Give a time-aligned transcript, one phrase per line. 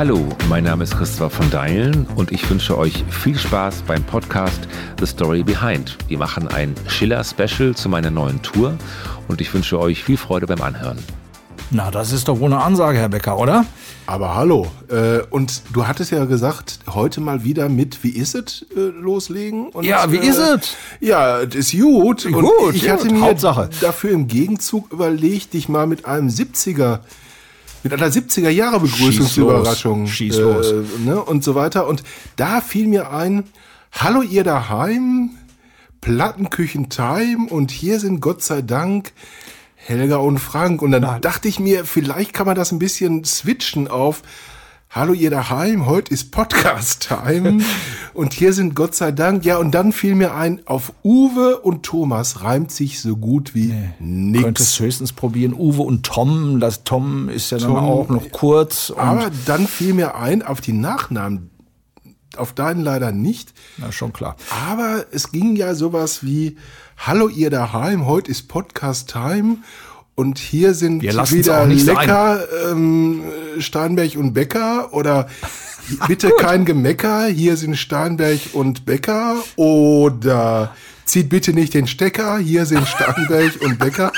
[0.00, 4.66] Hallo, mein Name ist Christopher von Deilen und ich wünsche euch viel Spaß beim Podcast
[4.98, 5.98] The Story Behind.
[6.08, 8.78] Wir machen ein Schiller-Special zu meiner neuen Tour
[9.28, 10.96] und ich wünsche euch viel Freude beim Anhören.
[11.70, 13.66] Na, das ist doch wohl eine Ansage, Herr Becker, oder?
[14.06, 14.68] Aber hallo.
[14.88, 19.68] Äh, und du hattest ja gesagt, heute mal wieder mit Wie ist es äh, loslegen?
[19.68, 20.76] Und, Ja, wie äh, ist es?
[21.00, 22.24] Ja, das ist gut.
[22.24, 22.90] Und Gut, ich gut.
[22.90, 23.68] hatte mir Hauptsache.
[23.82, 27.00] dafür im Gegenzug überlegt, dich mal mit einem 70er,
[27.82, 30.66] mit einer 70er Jahre Begrüßungsüberraschung Schieß los.
[30.66, 30.98] Schieß los.
[31.04, 31.86] ne, und so weiter.
[31.86, 32.02] Und
[32.36, 33.44] da fiel mir ein,
[33.92, 35.30] hallo ihr daheim,
[36.00, 39.12] Plattenküchen Time und hier sind Gott sei Dank
[39.74, 40.82] Helga und Frank.
[40.82, 44.22] Und dann dachte ich mir, vielleicht kann man das ein bisschen switchen auf
[44.92, 47.62] Hallo ihr daheim, heute ist Podcast-Time
[48.12, 51.84] und hier sind Gott sei Dank, ja und dann fiel mir ein, auf Uwe und
[51.84, 54.42] Thomas reimt sich so gut wie nix.
[54.42, 55.54] Könntest höchstens probieren.
[55.54, 58.90] Uwe und Tom, das Tom ist ja dann Tom, auch noch kurz.
[58.90, 61.50] Und Aber dann fiel mir ein, auf die Nachnamen,
[62.36, 64.34] auf deinen leider nicht, na, schon klar.
[64.68, 66.56] aber es ging ja sowas wie,
[66.96, 69.58] hallo ihr daheim, heute ist Podcast-Time
[70.20, 73.22] und hier sind Wir wieder lecker ähm,
[73.58, 75.28] Steinberg und Becker oder
[76.08, 82.66] bitte kein Gemecker, hier sind Steinberg und Becker oder zieht bitte nicht den Stecker, hier
[82.66, 84.12] sind Steinberg und Becker.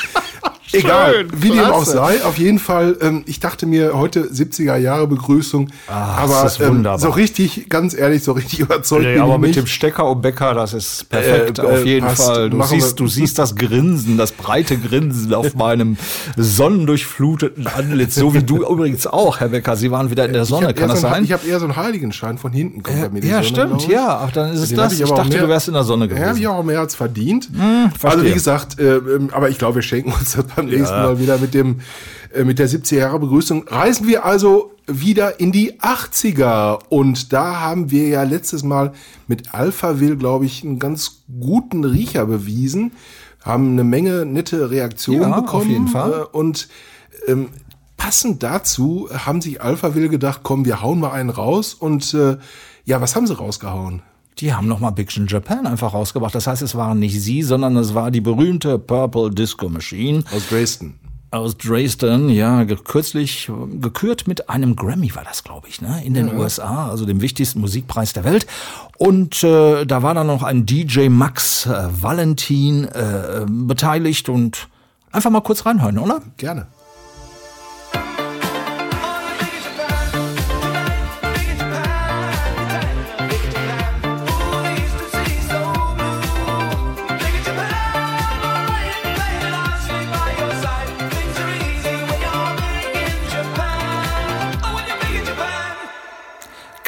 [0.72, 5.06] Egal, wie dem auch sei, auf jeden Fall, ähm, ich dachte mir heute 70er Jahre
[5.06, 6.98] Begrüßung, aber das ist ähm, wunderbar.
[6.98, 9.58] so richtig, ganz ehrlich, so richtig überzeugt Nee, bin aber ich mit nicht.
[9.60, 12.22] dem Stecker und Bäcker, das ist perfekt, Äh, auf äh, jeden passt.
[12.24, 12.50] Fall.
[12.50, 15.96] Du Machen wir- siehst, du siehst das Grinsen, das breite Grinsen auf meinem
[16.36, 19.76] sonnendurchfluteten Antlitz, so wie du übrigens auch, Herr Becker.
[19.76, 21.24] Sie waren wieder in der Sonne, ich kann hab eher das so ein- sein?
[21.24, 23.88] Ich habe eher so einen Heiligenschein von hinten kommt bei mir ja, Sonne, stimmt, ich.
[23.88, 24.20] ja.
[24.24, 24.86] Ach, dann ist es Den das.
[24.86, 26.46] hab Ich, aber auch dachte, mehr- du wärst in der Sonne Ja, habe ich gewesen.
[26.46, 27.48] auch mehr als verdient.
[27.50, 28.10] verstehe.
[28.10, 31.18] also wie gesagt, äh, ähm, aber ich glaube, wir schenken uns das beim nächsten Mal
[31.18, 31.80] wieder mit dem
[32.34, 33.64] äh, mit der 70er Jahre Begrüßung.
[33.68, 38.92] Reisen wir also wieder in die 80er und da haben wir ja letztes Mal
[39.28, 42.92] mit Alphaville, glaube ich, einen ganz guten Riecher bewiesen,
[43.44, 46.12] haben eine Menge nette Reaktionen Ja, auf bekommen jeden Fall.
[46.32, 46.68] äh, und
[47.28, 47.50] ähm,
[47.96, 52.36] passend dazu haben sich Alphaville gedacht, komm, wir hauen mal einen raus und äh,
[52.84, 54.02] ja, was haben sie rausgehauen?
[54.38, 56.34] Die haben nochmal in Japan einfach rausgebracht.
[56.34, 60.24] Das heißt, es waren nicht sie, sondern es war die berühmte Purple Disco Machine.
[60.34, 60.94] Aus Dresden.
[61.30, 66.14] aus Dresden, ja, kürzlich äh, gekürt mit einem Grammy war das, glaube ich, ne, in
[66.14, 68.46] den USA, also dem wichtigsten Musikpreis der Welt.
[68.98, 74.68] Und äh, da war dann noch ein DJ Max äh, Valentin äh, beteiligt und
[75.10, 76.20] einfach mal kurz reinhören, oder?
[76.36, 76.66] Gerne.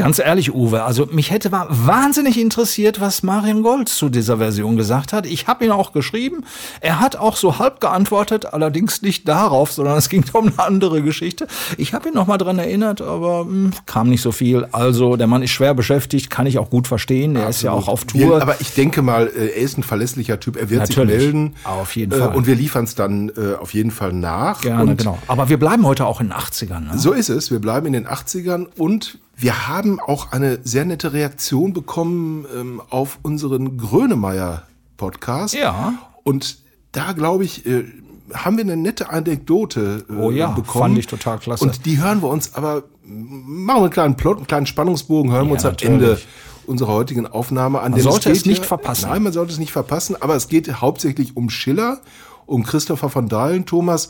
[0.04, 4.76] Ganz ehrlich, Uwe, also mich hätte wa- wahnsinnig interessiert, was Marion Gold zu dieser Version
[4.76, 5.25] gesagt hat.
[5.25, 6.44] Ich habe ihn auch geschrieben.
[6.82, 11.00] Er hat auch so halb geantwortet, allerdings nicht darauf, sondern es ging um eine andere
[11.00, 11.47] Geschichte.
[11.78, 14.66] Ich habe ihn noch mal dran erinnert, aber mh, kam nicht so viel.
[14.72, 17.34] Also der Mann ist schwer beschäftigt, kann ich auch gut verstehen.
[17.36, 18.21] Er ist ja auch auf Tour.
[18.21, 20.56] Wir, aber ich denke mal, äh, er ist ein verlässlicher Typ.
[20.56, 21.15] Er wird Natürlich.
[21.22, 21.54] sich melden.
[21.65, 22.34] Auf jeden Äh, Fall.
[22.36, 24.60] Und wir liefern es dann äh, auf jeden Fall nach.
[24.60, 25.16] Gerne, und genau.
[25.28, 26.81] Aber wir bleiben heute auch in den 80ern.
[26.81, 26.98] Ne?
[26.98, 27.50] So ist es.
[27.50, 32.81] Wir bleiben in den 80ern und wir haben auch eine sehr nette Reaktion bekommen ähm,
[32.91, 35.55] auf unseren Grönemeyer-Podcast.
[35.55, 35.95] Ja.
[36.22, 36.59] Und
[36.93, 37.84] da, glaube ich, äh,
[38.33, 40.83] haben wir eine nette Anekdote äh, Oh ja, bekommen.
[40.84, 41.65] fand ich total klasse.
[41.65, 45.45] Und die hören wir uns aber, machen wir einen kleinen Plot, einen kleinen Spannungsbogen, hören
[45.47, 45.93] wir Ja, uns am natürlich.
[45.95, 46.19] Ende
[46.66, 47.93] unserer heutigen Aufnahme an.
[47.93, 49.11] Man sollte geht es nicht ja- verpassen.
[49.11, 52.01] Nein, man sollte es nicht verpassen, aber es geht hauptsächlich um Schiller,
[52.47, 54.09] um Christopher von Dahlen, Thomas.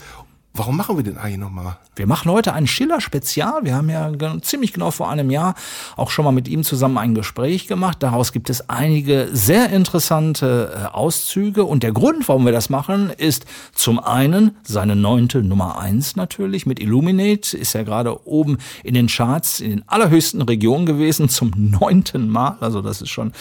[0.57, 1.79] Warum machen wir den eigentlich nochmal?
[1.97, 3.65] Wir machen heute ein Schiller-Spezial.
[3.65, 5.57] Wir haben ja ziemlich genau vor einem Jahr
[5.97, 7.97] auch schon mal mit ihm zusammen ein Gespräch gemacht.
[8.05, 11.65] Daraus gibt es einige sehr interessante äh, Auszüge.
[11.65, 16.67] Und der Grund, warum wir das machen, ist zum einen seine neunte Nummer eins natürlich
[16.67, 17.57] mit Illuminate.
[17.57, 22.59] Ist ja gerade oben in den Charts in den allerhöchsten Regionen gewesen zum neunten Mal.
[22.61, 23.33] Also das ist schon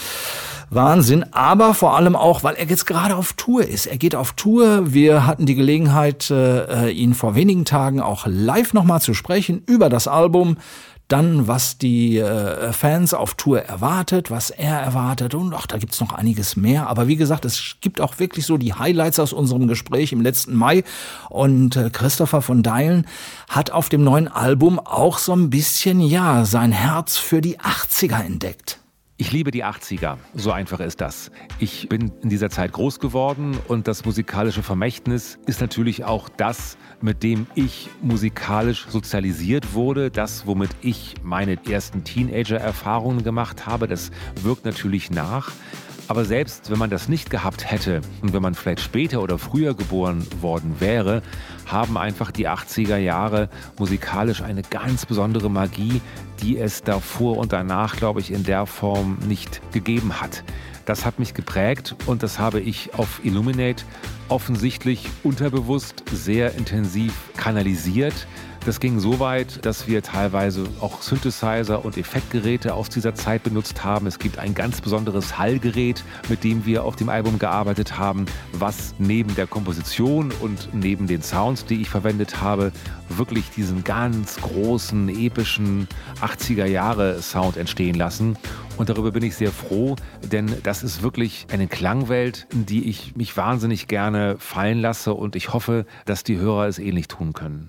[0.70, 3.86] Wahnsinn, aber vor allem auch, weil er jetzt gerade auf Tour ist.
[3.86, 4.94] Er geht auf Tour.
[4.94, 9.90] Wir hatten die Gelegenheit, äh, ihn vor wenigen Tagen auch live nochmal zu sprechen über
[9.90, 10.58] das Album.
[11.10, 16.00] dann was die äh, Fans auf Tour erwartet, was er erwartet und ach, da gibt's
[16.00, 16.88] noch einiges mehr.
[16.88, 20.56] Aber wie gesagt, es gibt auch wirklich so die Highlights aus unserem Gespräch im letzten
[20.56, 20.84] Mai
[21.30, 23.06] und äh, Christopher von Deilen
[23.50, 28.24] hat auf dem neuen Album auch so ein bisschen, ja, sein Herz für die 80er
[28.24, 28.83] entdeckt.
[29.24, 31.32] Ich liebe die 80er, so einfach ist das.
[31.58, 36.78] Ich bin in dieser Zeit groß geworden und das musikalische Vermächtnis ist natürlich auch das,
[37.00, 44.12] mit dem ich musikalisch sozialisiert wurde, das, womit ich meine ersten Teenager-Erfahrungen gemacht habe, das
[44.42, 45.54] wirkt natürlich nach.
[46.08, 49.74] Aber selbst wenn man das nicht gehabt hätte und wenn man vielleicht später oder früher
[49.74, 51.22] geboren worden wäre,
[51.66, 56.02] haben einfach die 80er Jahre musikalisch eine ganz besondere Magie,
[56.42, 60.44] die es davor und danach, glaube ich, in der Form nicht gegeben hat.
[60.86, 63.86] Das hat mich geprägt und das habe ich auf Illuminate
[64.28, 68.28] offensichtlich unterbewusst sehr intensiv kanalisiert.
[68.66, 73.84] Das ging so weit, dass wir teilweise auch Synthesizer und Effektgeräte aus dieser Zeit benutzt
[73.84, 74.08] haben.
[74.08, 78.96] Es gibt ein ganz besonderes Hallgerät, mit dem wir auf dem Album gearbeitet haben, was
[79.00, 82.72] neben der Komposition und neben den Sounds, die ich verwendet habe,
[83.10, 85.90] wirklich diesen ganz großen, epischen
[86.22, 88.38] 80er Jahre Sound entstehen lassen.
[88.78, 89.98] Und darüber bin ich sehr froh,
[90.32, 95.36] denn das ist wirklich eine Klangwelt, in die ich mich wahnsinnig gerne fallen lasse und
[95.36, 97.68] ich hoffe, dass die Hörer es ähnlich tun können.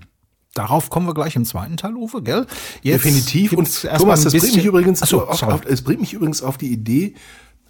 [0.54, 2.46] Darauf kommen wir gleich im zweiten Teil, Uwe, gell?
[2.82, 3.52] Jetzt Definitiv.
[3.54, 6.68] Und Thomas, das bringt mich übrigens so, auf, auf, es bringt mich übrigens auf die
[6.68, 7.14] Idee,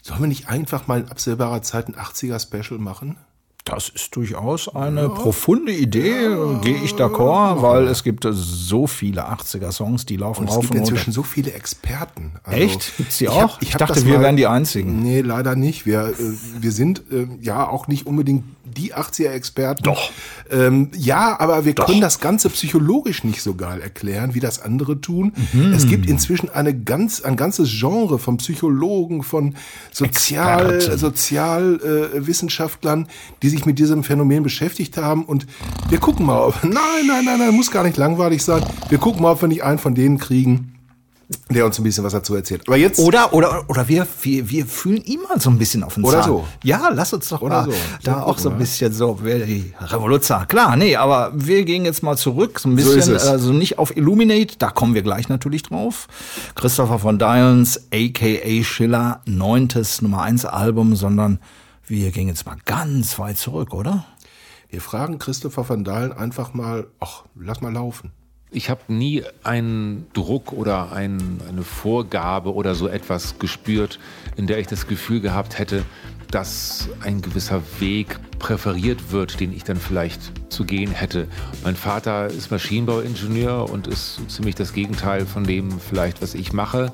[0.02, 3.16] sollen wir nicht einfach mal in absehbarer Zeit ein 80er Special machen?
[3.64, 5.08] Das ist durchaus eine ja.
[5.08, 6.58] profunde Idee, ja.
[6.58, 10.74] gehe ich d'accord, weil es gibt so viele 80er-Songs, die laufen und rauf und runter.
[10.74, 12.32] Es gibt inzwischen so viele Experten.
[12.42, 12.96] Also Echt?
[12.98, 13.34] Gibt's die auch?
[13.34, 15.00] Ich, hab, ich, ich dachte, wir mal, wären die Einzigen.
[15.00, 15.86] Nee, leider nicht.
[15.86, 16.14] Wir, äh,
[16.60, 18.44] wir sind äh, ja auch nicht unbedingt
[18.76, 19.84] die 80er-Experten.
[19.84, 20.10] Doch.
[20.50, 21.86] Ähm, ja, aber wir Doch.
[21.86, 25.32] können das Ganze psychologisch nicht so geil erklären, wie das andere tun.
[25.52, 25.72] Mhm.
[25.72, 29.54] Es gibt inzwischen eine ganz, ein ganzes Genre von Psychologen, von
[29.92, 33.08] Sozial, Sozialwissenschaftlern, äh,
[33.42, 35.24] die sich mit diesem Phänomen beschäftigt haben.
[35.24, 35.46] Und
[35.88, 36.74] wir gucken mal, ob, nein,
[37.06, 38.64] nein, nein, nein, muss gar nicht langweilig sein.
[38.88, 40.73] Wir gucken mal, ob wir nicht einen von denen kriegen
[41.50, 42.62] der uns ein bisschen was dazu erzählt.
[42.66, 45.94] Aber jetzt oder oder oder wir wir, wir fühlen ihm mal so ein bisschen auf
[45.94, 46.30] den oder Zahn.
[46.30, 46.48] Oder so.
[46.62, 47.76] Ja, lass uns doch oder mal so.
[48.02, 50.46] da auch so ein bisschen so die Revolution.
[50.48, 53.96] Klar, nee, aber wir gehen jetzt mal zurück so ein bisschen so also nicht auf
[53.96, 56.06] Illuminate, da kommen wir gleich natürlich drauf.
[56.54, 61.40] Christopher von Dyons aka Schiller neuntes Nummer eins Album, sondern
[61.86, 64.04] wir gehen jetzt mal ganz weit zurück, oder?
[64.70, 68.10] Wir fragen Christopher van Dalen einfach mal, ach, lass mal laufen.
[68.54, 73.98] Ich habe nie einen Druck oder ein, eine Vorgabe oder so etwas gespürt,
[74.36, 75.84] in der ich das Gefühl gehabt hätte,
[76.30, 81.26] dass ein gewisser Weg präferiert wird, den ich dann vielleicht zu gehen hätte.
[81.64, 86.92] Mein Vater ist Maschinenbauingenieur und ist ziemlich das Gegenteil von dem vielleicht, was ich mache.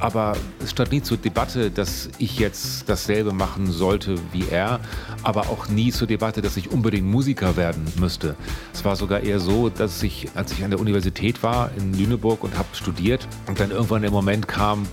[0.00, 0.32] Aber
[0.62, 4.80] es stand nie zur Debatte, dass ich jetzt dasselbe machen sollte wie er,
[5.22, 8.34] aber auch nie zur Debatte, dass ich unbedingt Musiker werden müsste.
[8.72, 12.42] Es war sogar eher so, dass ich, als ich an der Universität war in Lüneburg
[12.42, 14.88] und habe studiert und dann irgendwann der Moment kam,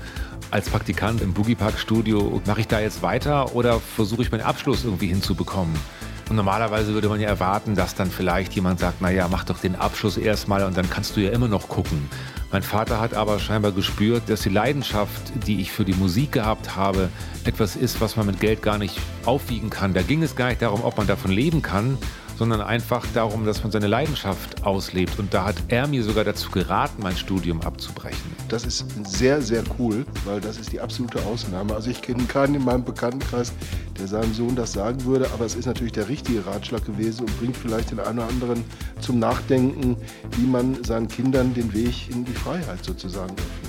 [0.52, 4.42] als Praktikant im Boogie Park Studio, mache ich da jetzt weiter oder versuche ich meinen
[4.42, 5.74] Abschluss irgendwie hinzubekommen?
[6.30, 9.76] Und normalerweise würde man ja erwarten, dass dann vielleicht jemand sagt, naja, mach doch den
[9.76, 12.10] Abschluss erstmal und dann kannst du ja immer noch gucken.
[12.52, 16.76] Mein Vater hat aber scheinbar gespürt, dass die Leidenschaft, die ich für die Musik gehabt
[16.76, 17.10] habe,
[17.44, 19.94] etwas ist, was man mit Geld gar nicht aufwiegen kann.
[19.94, 21.98] Da ging es gar nicht darum, ob man davon leben kann,
[22.38, 25.20] sondern einfach darum, dass man seine Leidenschaft auslebt.
[25.20, 28.32] Und da hat er mir sogar dazu geraten, mein Studium abzubrechen.
[28.48, 31.74] Das ist sehr, sehr cool, weil das ist die absolute Ausnahme.
[31.76, 33.52] Also ich kenne keinen in meinem Bekanntenkreis,
[34.00, 37.40] der seinem Sohn das sagen würde, aber es ist natürlich der richtige Ratschlag gewesen und
[37.40, 38.64] bringt vielleicht den einen oder anderen
[39.00, 39.98] zum Nachdenken,
[40.38, 43.68] wie man seinen Kindern den Weg in die Freiheit sozusagen öffnet.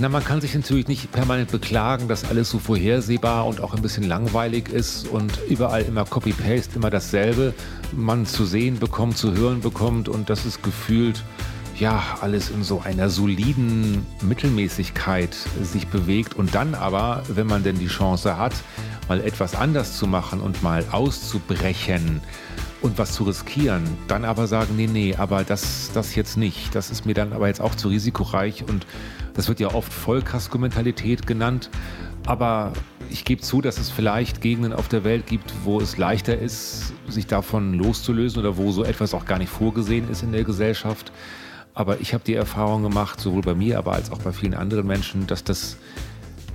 [0.00, 3.82] Na, man kann sich natürlich nicht permanent beklagen, dass alles so vorhersehbar und auch ein
[3.82, 7.52] bisschen langweilig ist und überall immer Copy-Paste, immer dasselbe
[7.90, 11.24] man zu sehen bekommt, zu hören bekommt und das ist gefühlt
[11.78, 17.78] ja, alles in so einer soliden Mittelmäßigkeit sich bewegt und dann aber, wenn man denn
[17.78, 18.54] die Chance hat,
[19.08, 22.20] mal etwas anders zu machen und mal auszubrechen
[22.80, 26.74] und was zu riskieren, dann aber sagen, nee, nee, aber das, das jetzt nicht.
[26.74, 28.86] Das ist mir dann aber jetzt auch zu risikoreich und
[29.34, 31.70] das wird ja oft Vollkasko-Mentalität genannt.
[32.26, 32.72] Aber
[33.08, 36.92] ich gebe zu, dass es vielleicht Gegenden auf der Welt gibt, wo es leichter ist,
[37.08, 41.12] sich davon loszulösen oder wo so etwas auch gar nicht vorgesehen ist in der Gesellschaft.
[41.78, 44.84] Aber ich habe die Erfahrung gemacht, sowohl bei mir, aber als auch bei vielen anderen
[44.84, 45.76] Menschen, dass das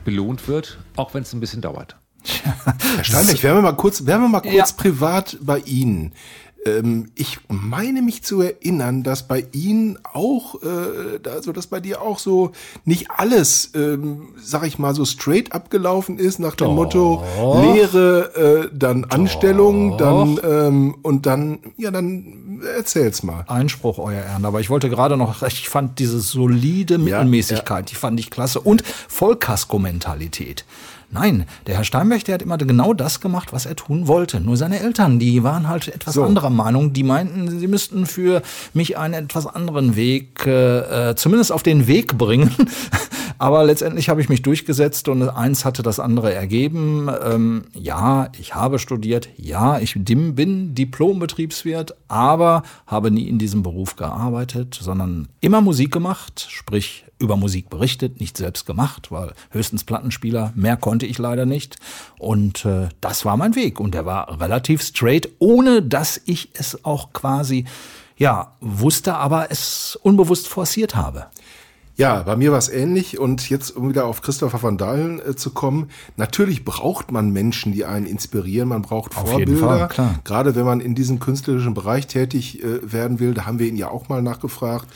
[0.03, 1.95] belohnt wird, auch wenn es ein bisschen dauert.
[2.43, 4.75] Herr Steinbeck, wären wir mal kurz, wären wir mal kurz ja.
[4.75, 6.11] privat bei Ihnen.
[6.65, 12.01] Ähm, ich meine mich zu erinnern, dass bei Ihnen auch, äh, also dass bei dir
[12.01, 12.51] auch so
[12.85, 16.75] nicht alles, ähm, sag ich mal, so straight abgelaufen ist nach dem Doch.
[16.75, 17.23] Motto
[17.61, 23.45] Lehre, äh, dann Anstellung, dann ähm, und dann, ja, dann erzähl's mal.
[23.47, 24.45] Einspruch, Euer Ehren.
[24.45, 28.59] Aber ich wollte gerade noch, ich fand diese solide Mittelmäßigkeit, die fand ich klasse.
[28.61, 30.65] Und Vollkasko-Mentalität.
[31.13, 34.39] Nein, der Herr Steinberg, der hat immer genau das gemacht, was er tun wollte.
[34.39, 36.23] Nur seine Eltern, die waren halt etwas So.
[36.23, 36.91] anderer Meinung.
[36.93, 38.41] Die meinten, sie müssten für
[38.73, 42.49] mich einen etwas anderen Weg, äh, äh, zumindest auf den Weg bringen.
[43.37, 47.09] Aber letztendlich habe ich mich durchgesetzt und eins hatte das andere ergeben.
[47.23, 49.27] Ähm, ja, ich habe studiert.
[49.37, 56.47] Ja, ich bin Diplom-Betriebswirt, aber habe nie in diesem Beruf gearbeitet, sondern immer Musik gemacht,
[56.49, 61.77] sprich über Musik berichtet, nicht selbst gemacht, weil höchstens Plattenspieler, mehr konnte ich leider nicht.
[62.19, 66.83] Und äh, das war mein Weg und der war relativ straight, ohne dass ich es
[66.85, 67.65] auch quasi,
[68.17, 71.27] ja, wusste, aber es unbewusst forciert habe.
[71.95, 75.35] Ja, bei mir war es ähnlich und jetzt, um wieder auf Christopher van Dalen äh,
[75.35, 80.19] zu kommen, natürlich braucht man Menschen, die einen inspirieren, man braucht Auf Vorbilder, Fall, klar.
[80.23, 83.77] gerade wenn man in diesem künstlerischen Bereich tätig äh, werden will, da haben wir ihn
[83.77, 84.87] ja auch mal nachgefragt.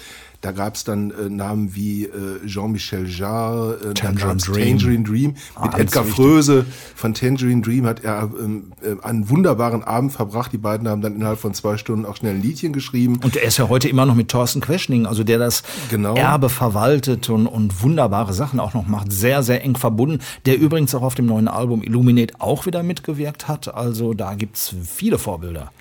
[0.42, 4.78] Da gab es dann äh, Namen wie äh, Jean-Michel Jarre, äh, Tangerine Dream.
[4.78, 5.36] Tangerine Dream.
[5.56, 6.16] Ah, Mit Edgar wichtig.
[6.16, 6.66] Fröse
[6.96, 10.54] von Tangerine Dream hat er ähm, äh, einen wunderbaren Abend verbracht.
[10.54, 13.20] Die beiden haben dann innerhalb von zwei Stunden auch schnell ein Liedchen geschrieben.
[13.24, 16.16] Und er ist ja heute immer noch mit Thorsten Queschning, also der das Genau.
[16.16, 20.94] Erbe verwaltet und, und wunderbare Sachen auch noch macht, sehr, sehr eng verbunden, der übrigens
[20.94, 23.74] auch auf dem neuen Album Illuminate auch wieder mitgewirkt hat.
[23.74, 25.72] Also da gibt's viele Vorbilder.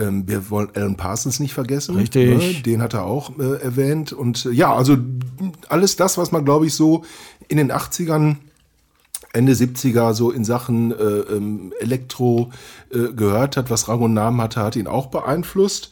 [0.00, 1.96] Ähm, wir wollen Alan Parsons nicht vergessen.
[1.96, 2.56] Richtig.
[2.56, 2.62] Ne?
[2.62, 4.12] Den hat er auch äh, erwähnt.
[4.12, 4.96] Und äh, ja, also
[5.68, 7.04] alles das, was man, glaube ich, so
[7.48, 8.36] in den 80ern,
[9.32, 12.50] Ende 70er so in Sachen äh, ähm, Elektro
[12.92, 15.90] äh, gehört hat, was Rang und Namen hatte, hat ihn auch beeinflusst.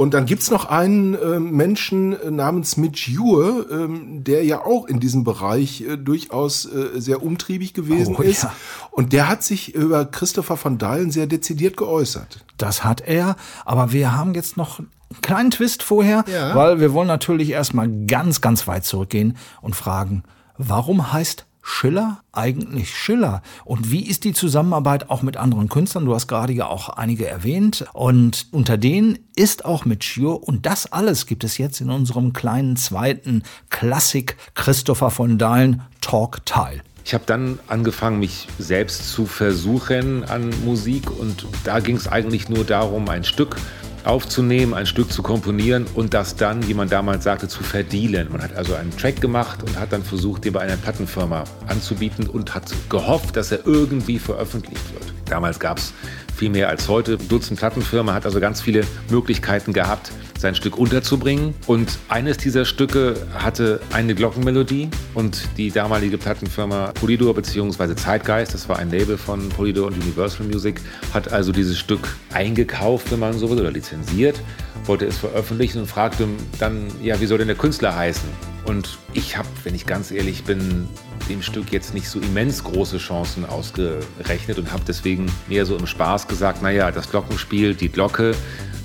[0.00, 4.86] Und dann gibt's noch einen ähm, Menschen äh, namens Mitch Ure, ähm, der ja auch
[4.86, 8.44] in diesem Bereich äh, durchaus äh, sehr umtriebig gewesen Oh, ist.
[8.44, 8.52] ja.
[8.92, 12.46] Und der hat sich über Christopher van Dalen sehr dezidiert geäußert.
[12.56, 14.88] Das hat er, aber wir haben jetzt noch einen
[15.20, 16.54] kleinen Twist vorher, Ja.
[16.54, 20.22] weil wir wollen natürlich erstmal ganz, ganz weit zurückgehen und fragen,
[20.56, 23.42] warum heißt Schiller eigentlich Schiller?
[23.64, 26.04] Und wie ist die Zusammenarbeit auch mit anderen Künstlern?
[26.04, 27.84] Du hast gerade ja auch einige erwähnt.
[27.92, 30.42] Und unter denen ist auch mit Schür.
[30.42, 36.44] Und das alles gibt es jetzt in unserem kleinen zweiten Klassik Christopher von Dahlen Talk
[36.46, 36.82] Teil.
[37.04, 42.48] Ich habe dann angefangen, mich selbst zu versuchen an Musik und da ging es eigentlich
[42.48, 43.56] nur darum, ein Stück
[44.04, 48.28] aufzunehmen, ein Stück zu komponieren und das dann, wie man damals sagte, zu verdienen.
[48.30, 52.28] Man hat also einen Track gemacht und hat dann versucht, den bei einer Plattenfirma anzubieten
[52.28, 55.12] und hat gehofft, dass er irgendwie veröffentlicht wird.
[55.26, 55.92] Damals gab es
[56.34, 57.18] viel mehr als heute.
[57.18, 61.54] Dutzend Plattenfirma hat also ganz viele Möglichkeiten gehabt, sein Stück unterzubringen.
[61.66, 67.94] Und eines dieser Stücke hatte eine Glockenmelodie und die damalige Plattenfirma Polydor bzw.
[67.94, 70.80] Zeitgeist, das war ein Label von Polydor und Universal Music,
[71.12, 74.40] hat also dieses Stück eingekauft, wenn man so will, oder lizenziert,
[74.86, 76.26] wollte es veröffentlichen und fragte
[76.58, 78.28] dann, ja, wie soll denn der Künstler heißen?
[78.64, 80.88] Und ich habe, wenn ich ganz ehrlich bin,
[81.28, 85.86] dem Stück jetzt nicht so immens große Chancen ausgerechnet und habe deswegen mehr so im
[85.86, 88.34] Spaß gesagt, naja, das Glockenspiel, die Glocke,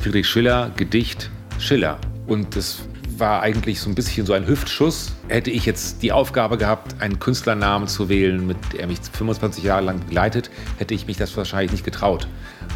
[0.02, 1.98] Friedrich Schiller, Gedicht, Schiller.
[2.28, 2.80] Und das
[3.18, 5.14] war eigentlich so ein bisschen so ein Hüftschuss.
[5.28, 9.84] Hätte ich jetzt die Aufgabe gehabt, einen Künstlernamen zu wählen, mit der mich 25 Jahre
[9.84, 12.28] lang begleitet, hätte ich mich das wahrscheinlich nicht getraut,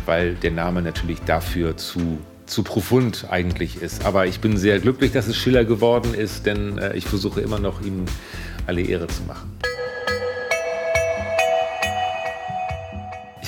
[0.05, 2.19] weil der Name natürlich dafür zu
[2.50, 4.05] zu profund eigentlich ist.
[4.05, 7.59] Aber ich bin sehr glücklich, dass es Schiller geworden ist, denn äh, ich versuche immer
[7.59, 8.05] noch, ihm
[8.65, 9.51] alle Ehre zu machen.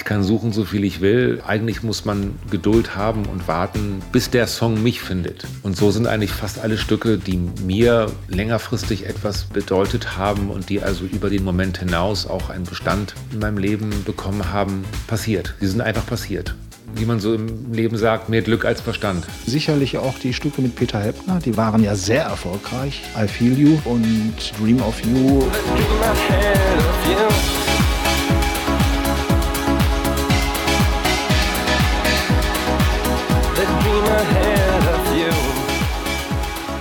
[0.01, 1.43] Ich kann suchen, so viel ich will.
[1.45, 5.45] Eigentlich muss man Geduld haben und warten, bis der Song mich findet.
[5.61, 10.81] Und so sind eigentlich fast alle Stücke, die mir längerfristig etwas bedeutet haben und die
[10.81, 15.53] also über den Moment hinaus auch einen Bestand in meinem Leben bekommen haben, passiert.
[15.61, 16.55] Die sind einfach passiert.
[16.95, 19.27] Wie man so im Leben sagt, mehr Glück als Verstand.
[19.45, 23.03] Sicherlich auch die Stücke mit Peter Heppner, die waren ja sehr erfolgreich.
[23.15, 25.43] I Feel You und Dream of You.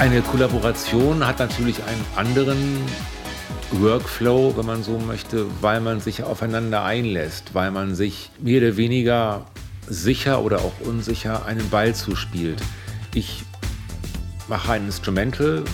[0.01, 2.79] Eine Kollaboration hat natürlich einen anderen
[3.71, 8.79] Workflow, wenn man so möchte, weil man sich aufeinander einlässt, weil man sich mehr oder
[8.79, 9.45] weniger
[9.87, 12.63] sicher oder auch unsicher einen Ball zuspielt.
[13.15, 13.45] Ich
[14.49, 15.65] mache ein Instrumental,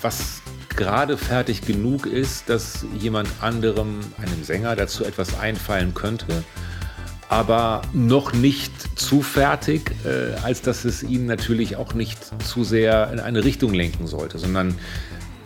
[0.00, 0.40] was
[0.70, 6.42] gerade fertig genug ist, dass jemand anderem, einem Sänger, dazu etwas einfallen könnte.
[7.28, 13.10] Aber noch nicht zu fertig, äh, als dass es ihn natürlich auch nicht zu sehr
[13.12, 14.74] in eine Richtung lenken sollte, sondern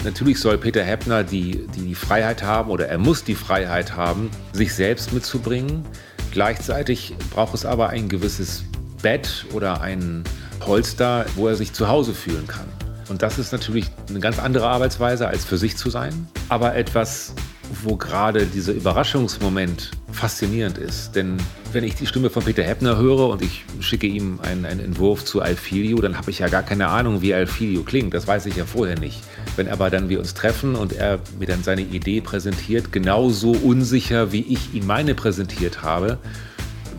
[0.04, 4.30] natürlich soll Peter Heppner die, die, die Freiheit haben oder er muss die Freiheit haben,
[4.52, 5.85] sich selbst mitzubringen.
[6.33, 8.64] Gleichzeitig braucht es aber ein gewisses
[9.02, 10.25] Bett oder ein
[10.61, 12.66] Polster, wo er sich zu Hause fühlen kann.
[13.09, 17.35] Und das ist natürlich eine ganz andere Arbeitsweise, als für sich zu sein, aber etwas,
[17.82, 21.14] wo gerade dieser Überraschungsmoment faszinierend ist.
[21.14, 21.37] Denn
[21.73, 25.25] wenn ich die Stimme von Peter Heppner höre und ich schicke ihm einen, einen Entwurf
[25.25, 28.14] zu Alfilio, dann habe ich ja gar keine Ahnung, wie Alfilio klingt.
[28.14, 29.23] Das weiß ich ja vorher nicht.
[29.56, 34.32] Wenn aber dann wir uns treffen und er mir dann seine Idee präsentiert, genauso unsicher,
[34.32, 36.18] wie ich ihm meine präsentiert habe,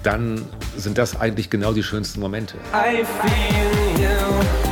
[0.03, 0.41] dann
[0.75, 2.55] sind das eigentlich genau die schönsten Momente.
[2.73, 4.67] I feel you.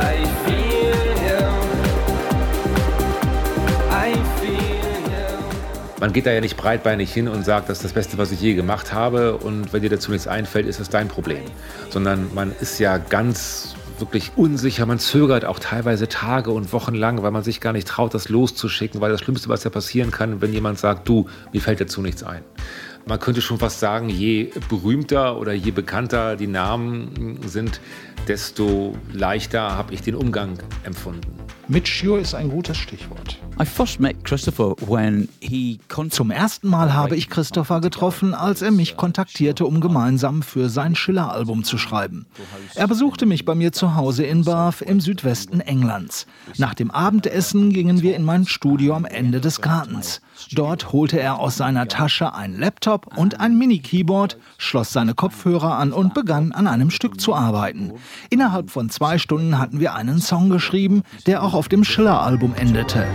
[0.00, 0.43] I
[6.04, 8.38] man geht da ja nicht breitbeinig hin und sagt, das ist das Beste, was ich
[8.38, 11.40] je gemacht habe und wenn dir dazu nichts einfällt, ist das dein Problem.
[11.88, 17.22] Sondern man ist ja ganz wirklich unsicher, man zögert auch teilweise Tage und Wochen lang,
[17.22, 20.42] weil man sich gar nicht traut, das loszuschicken, weil das Schlimmste, was ja passieren kann,
[20.42, 22.42] wenn jemand sagt, du, mir fällt dazu nichts ein.
[23.06, 27.80] Man könnte schon fast sagen, je berühmter oder je bekannter die Namen sind,
[28.28, 31.43] desto leichter habe ich den Umgang empfunden.
[31.68, 33.38] Mature ist ein gutes Stichwort.
[36.10, 40.94] Zum ersten Mal habe ich Christopher getroffen, als er mich kontaktierte, um gemeinsam für sein
[40.94, 42.26] Schiller-Album zu schreiben.
[42.74, 46.26] Er besuchte mich bei mir zu Hause in Bath im Südwesten Englands.
[46.58, 50.20] Nach dem Abendessen gingen wir in mein Studio am Ende des Gartens.
[50.52, 55.92] Dort holte er aus seiner Tasche ein Laptop und ein Mini-Keyboard, schloss seine Kopfhörer an
[55.92, 57.92] und begann an einem Stück zu arbeiten.
[58.30, 63.06] Innerhalb von zwei Stunden hatten wir einen Song geschrieben, der auch auf dem Schiller-Album endete.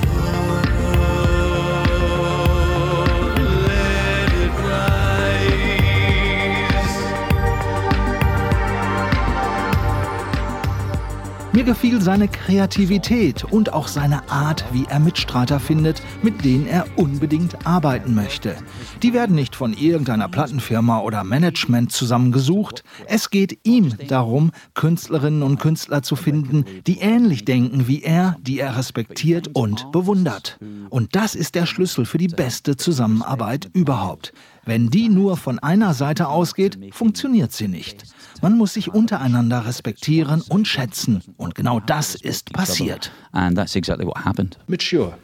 [11.60, 16.86] Mir gefiel seine Kreativität und auch seine Art, wie er Mitstreiter findet, mit denen er
[16.96, 18.56] unbedingt arbeiten möchte.
[19.04, 22.86] Die werden nicht von irgendeiner Plattenfirma oder Management zusammengesucht.
[23.08, 28.62] Es geht ihm darum, Künstlerinnen und Künstler zu finden, die ähnlich denken wie er, die
[28.62, 30.60] er respektiert und bewundert.
[30.90, 34.32] Und das ist der Schlüssel für die beste Zusammenarbeit überhaupt.
[34.70, 38.04] Wenn die nur von einer Seite ausgeht, funktioniert sie nicht.
[38.44, 41.24] Man muss sich untereinander respektieren und schätzen.
[41.38, 43.12] Und genau das ist passiert.
[43.32, 44.60] And that's exactly what happened.
[44.68, 45.18] Mature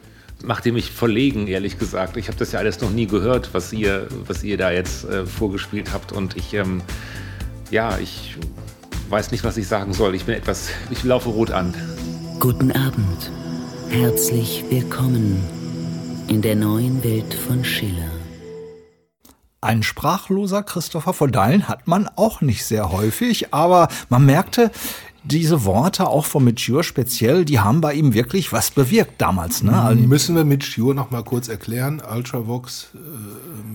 [0.44, 2.16] macht ihr mich verlegen, ehrlich gesagt.
[2.16, 5.24] Ich habe das ja alles noch nie gehört, was ihr, was ihr da jetzt äh,
[5.24, 6.10] vorgespielt habt.
[6.10, 6.82] Und ich, ähm,
[7.70, 8.36] ja, ich
[9.10, 10.16] weiß nicht, was ich sagen soll.
[10.16, 11.72] Ich bin etwas, ich laufe rot an.
[12.40, 13.30] Guten Abend.
[13.90, 15.40] Herzlich willkommen
[16.26, 18.15] in der neuen Welt von Schiller.
[19.60, 24.70] Ein sprachloser Christopher von Dahlen hat man auch nicht sehr häufig, aber man merkte,
[25.26, 29.62] diese Worte auch von Mature speziell, die haben bei ihm wirklich was bewirkt damals.
[29.62, 29.72] Ne?
[29.72, 32.00] Also Müssen wir Mature noch mal kurz erklären?
[32.00, 32.90] Ultravox.
[32.94, 32.98] Äh,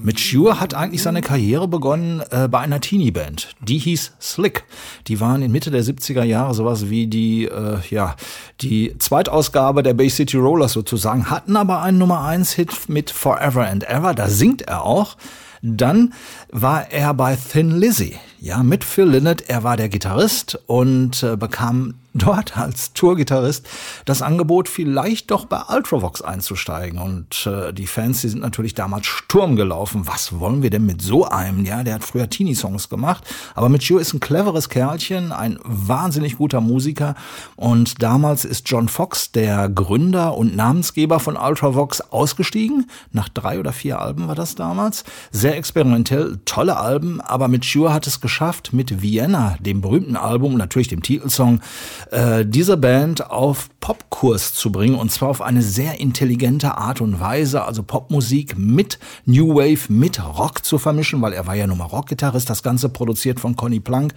[0.06, 3.56] Mature hat eigentlich seine Karriere begonnen äh, bei einer Teenie-Band.
[3.60, 4.64] Die hieß Slick.
[5.08, 8.16] Die waren in Mitte der 70er Jahre sowas wie die, äh, ja,
[8.62, 13.68] die Zweitausgabe der Bay City Rollers sozusagen, hatten aber einen Nummer 1 Hit mit Forever
[13.68, 14.14] and Ever.
[14.14, 15.18] Da singt er auch.
[15.62, 16.14] Dann
[16.52, 19.42] war er bei Thin Lizzy, ja, mit Phil Lynott.
[19.48, 23.68] Er war der Gitarrist und äh, bekam dort als Tourgitarrist
[24.06, 27.00] das Angebot, vielleicht doch bei Ultravox einzusteigen.
[27.00, 30.08] Und äh, die Fans, die sind natürlich damals Sturm gelaufen.
[30.08, 31.66] Was wollen wir denn mit so einem?
[31.66, 33.24] Ja, der hat früher Teenie-Songs gemacht.
[33.56, 37.16] Aber Mature ist ein cleveres Kerlchen, ein wahnsinnig guter Musiker.
[37.56, 42.90] Und damals ist John Fox, der Gründer und Namensgeber von Ultravox, ausgestiegen.
[43.12, 45.04] Nach drei oder vier Alben war das damals.
[45.32, 47.22] Sehr experimentell, tolle Alben.
[47.22, 51.62] Aber Mature hat es geschafft, mit Vienna, dem berühmten Album, natürlich dem Titelsong,
[52.10, 57.20] äh, diese Band auf Popkurs zu bringen und zwar auf eine sehr intelligente Art und
[57.20, 61.78] Weise, also Popmusik mit New Wave, mit Rock zu vermischen, weil er war ja nun
[61.78, 64.14] mal Rockgitarrist, das Ganze produziert von Conny Plank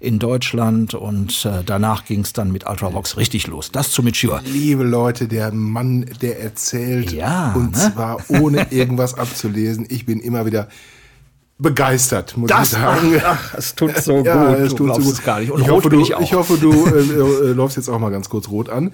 [0.00, 3.70] in Deutschland und äh, danach ging es dann mit Ultravox richtig los.
[3.72, 4.40] Das zu Mature.
[4.44, 7.78] Liebe Leute, der Mann, der erzählt ja, und ne?
[7.78, 9.86] zwar ohne irgendwas abzulesen.
[9.88, 10.68] Ich bin immer wieder
[11.58, 13.20] begeistert, muss das, ich sagen.
[13.24, 14.58] Ach, es tut so ja, gut.
[14.60, 15.24] Es tut so gut.
[15.24, 15.50] Gar nicht.
[15.50, 18.28] Und ich, hoffe, du, ich, ich, hoffe, du äh, äh, läufst jetzt auch mal ganz
[18.28, 18.92] kurz rot an.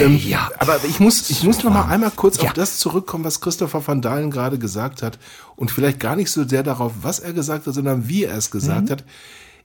[0.00, 0.50] Ähm, ja.
[0.58, 2.44] Aber ich muss, ich muss noch mal einmal kurz ja.
[2.44, 5.18] auf das zurückkommen, was Christopher van Dalen gerade gesagt hat.
[5.56, 8.50] Und vielleicht gar nicht so sehr darauf, was er gesagt hat, sondern wie er es
[8.50, 8.92] gesagt mhm.
[8.92, 9.04] hat.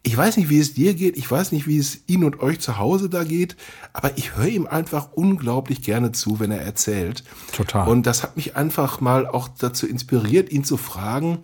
[0.04, 1.16] Ich weiß nicht, wie es dir geht.
[1.16, 3.56] Ich weiß nicht, wie es ihn und euch zu Hause da geht.
[3.94, 7.24] Aber ich höre ihm einfach unglaublich gerne zu, wenn er erzählt.
[7.56, 7.88] Total.
[7.88, 11.44] Und das hat mich einfach mal auch dazu inspiriert, ihn zu fragen,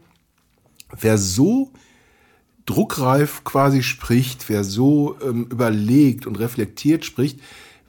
[0.99, 1.71] wer so
[2.65, 7.39] druckreif quasi spricht, wer so ähm, überlegt und reflektiert spricht,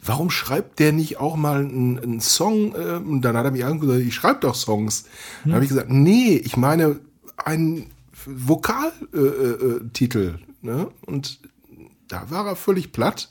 [0.02, 2.74] warum schreibt der nicht auch mal einen, Song?
[2.74, 5.00] Äh, und dann hat er mich angesagt, ich schreibe doch Songs.
[5.02, 5.08] Hm.
[5.44, 7.00] Dann habe ich gesagt, nee, ich meine
[7.36, 7.90] einen
[8.24, 10.18] Vokaltitel.
[10.18, 10.88] Äh, äh, ne?
[11.06, 11.40] Und
[12.08, 13.28] da war er völlig platt.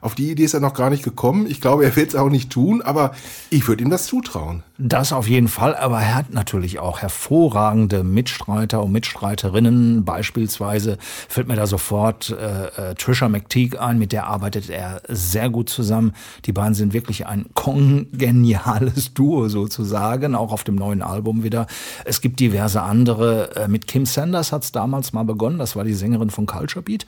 [0.00, 1.46] Auf die Idee ist er noch gar nicht gekommen.
[1.48, 3.14] Ich glaube, er wird es auch nicht tun, aber
[3.50, 4.62] ich würde ihm das zutrauen.
[4.80, 10.04] Das auf jeden Fall, aber er hat natürlich auch hervorragende Mitstreiter und Mitstreiterinnen.
[10.04, 15.50] Beispielsweise fällt mir da sofort äh, äh, Trisha McTeague ein, mit der arbeitet er sehr
[15.50, 16.12] gut zusammen.
[16.44, 21.66] Die beiden sind wirklich ein kongeniales Duo sozusagen, auch auf dem neuen Album wieder.
[22.04, 23.56] Es gibt diverse andere.
[23.56, 26.84] Äh, mit Kim Sanders hat es damals mal begonnen, das war die Sängerin von Culture
[26.84, 27.04] Beat.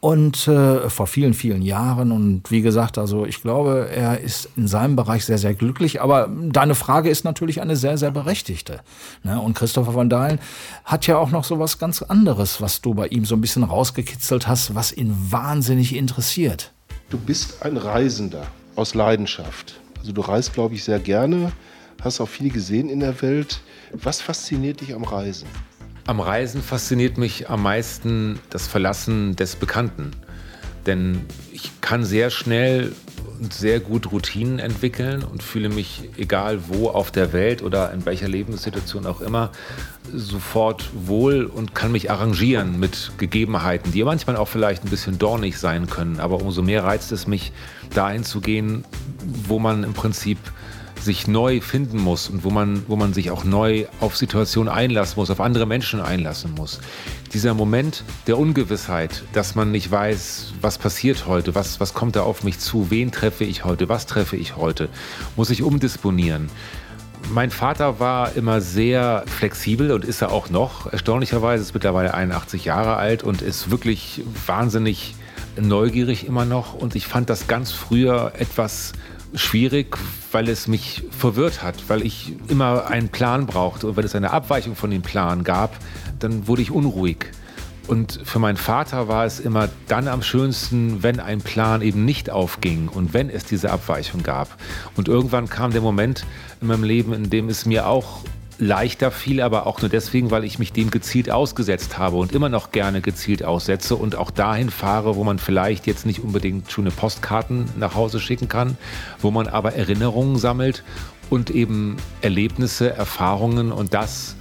[0.00, 2.10] Und äh, vor vielen, vielen Jahren.
[2.10, 6.02] Und wie gesagt, also ich glaube, er ist in seinem Bereich sehr, sehr glücklich.
[6.02, 8.80] Aber deine Frage ist natürlich eine sehr, sehr berechtigte.
[9.22, 9.40] Ne?
[9.40, 10.40] Und Christopher von Dahlen
[10.84, 13.62] hat ja auch noch so was ganz anderes, was du bei ihm so ein bisschen
[13.62, 16.72] rausgekitzelt hast, was ihn wahnsinnig interessiert.
[17.10, 19.80] Du bist ein Reisender aus Leidenschaft.
[20.00, 21.52] Also du reist, glaube ich, sehr gerne,
[22.02, 23.60] hast auch viel gesehen in der Welt.
[23.92, 25.46] Was fasziniert dich am Reisen?
[26.06, 30.10] Am Reisen fasziniert mich am meisten das Verlassen des Bekannten.
[30.86, 32.92] Denn ich kann sehr schnell
[33.50, 38.28] sehr gut Routinen entwickeln und fühle mich, egal wo auf der Welt oder in welcher
[38.28, 39.50] Lebenssituation auch immer,
[40.12, 45.58] sofort wohl und kann mich arrangieren mit Gegebenheiten, die manchmal auch vielleicht ein bisschen dornig
[45.58, 46.20] sein können.
[46.20, 47.52] Aber umso mehr reizt es mich,
[47.94, 48.84] dahin zu gehen,
[49.46, 50.38] wo man im Prinzip
[51.04, 55.14] sich neu finden muss und wo man, wo man sich auch neu auf Situationen einlassen
[55.16, 56.80] muss, auf andere Menschen einlassen muss.
[57.32, 62.22] Dieser Moment der Ungewissheit, dass man nicht weiß, was passiert heute, was, was kommt da
[62.22, 64.88] auf mich zu, wen treffe ich heute, was treffe ich heute,
[65.36, 66.48] muss ich umdisponieren.
[67.30, 70.92] Mein Vater war immer sehr flexibel und ist er auch noch.
[70.92, 75.14] Erstaunlicherweise ist mittlerweile 81 Jahre alt und ist wirklich wahnsinnig
[75.60, 76.74] neugierig immer noch.
[76.74, 78.92] Und ich fand das ganz früher etwas
[79.34, 79.96] schwierig,
[80.30, 84.30] weil es mich verwirrt hat, weil ich immer einen Plan brauchte und wenn es eine
[84.30, 85.76] Abweichung von dem Plan gab,
[86.18, 87.26] dann wurde ich unruhig.
[87.88, 92.30] Und für meinen Vater war es immer dann am schönsten, wenn ein Plan eben nicht
[92.30, 94.56] aufging und wenn es diese Abweichung gab.
[94.96, 96.24] Und irgendwann kam der Moment
[96.60, 98.20] in meinem Leben, in dem es mir auch
[98.58, 102.48] leichter fiel, aber auch nur deswegen, weil ich mich dem gezielt ausgesetzt habe und immer
[102.48, 106.90] noch gerne gezielt aussetze und auch dahin fahre, wo man vielleicht jetzt nicht unbedingt schöne
[106.90, 108.76] Postkarten nach Hause schicken kann,
[109.20, 110.84] wo man aber Erinnerungen sammelt
[111.30, 114.36] und eben Erlebnisse, Erfahrungen und das,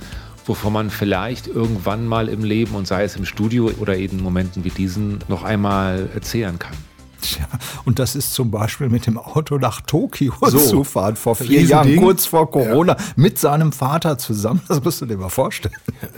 [0.45, 4.63] wovon man vielleicht irgendwann mal im Leben und sei es im Studio oder eben Momenten
[4.63, 6.75] wie diesen noch einmal erzählen kann.
[7.21, 7.45] Tja,
[7.85, 11.61] und das ist zum Beispiel mit dem Auto nach Tokio so, zu fahren, vor vier
[11.61, 13.05] Jahren, kurz vor Corona, ja.
[13.15, 14.61] mit seinem Vater zusammen.
[14.67, 15.75] Das musst du dir mal vorstellen.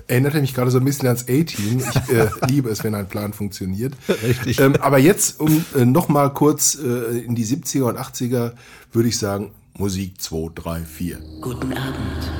[0.07, 1.79] Erinnerte mich gerade so ein bisschen ans A-Team.
[1.79, 3.93] Ich äh, liebe es, wenn ein Plan funktioniert.
[4.23, 4.59] Richtig.
[4.59, 8.53] Ähm, aber jetzt, um äh, noch mal kurz äh, in die 70er und 80er,
[8.91, 11.19] würde ich sagen, Musik 2, 3, 4.
[11.41, 12.31] Guten Abend.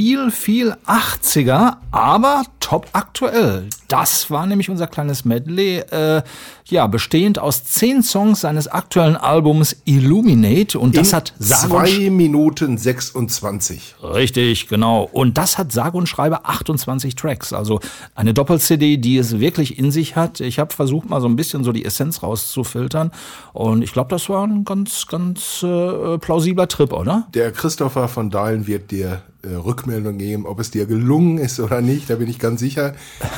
[0.00, 3.68] Viel, viel 80er, aber top aktuell.
[3.88, 6.22] Das war nämlich unser kleines Medley, äh,
[6.64, 12.08] ja, bestehend aus zehn Songs seines aktuellen Albums Illuminate und das In hat und zwei
[12.08, 13.96] Minuten 26.
[14.02, 15.02] Richtig, genau.
[15.12, 17.52] Und das hat sage und schreibe 28 Tracks.
[17.52, 17.80] Also
[18.14, 20.40] eine Doppel-CD, die es wirklich in sich hat.
[20.40, 23.10] Ich habe versucht, mal so ein bisschen so die Essenz rauszufiltern.
[23.52, 27.26] Und ich glaube, das war ein ganz, ganz äh, plausibler Trip, oder?
[27.34, 31.80] Der Christopher von Dahlen wird dir äh, Rückmeldung geben, ob es dir gelungen ist oder
[31.80, 32.94] nicht, da bin ich ganz sicher.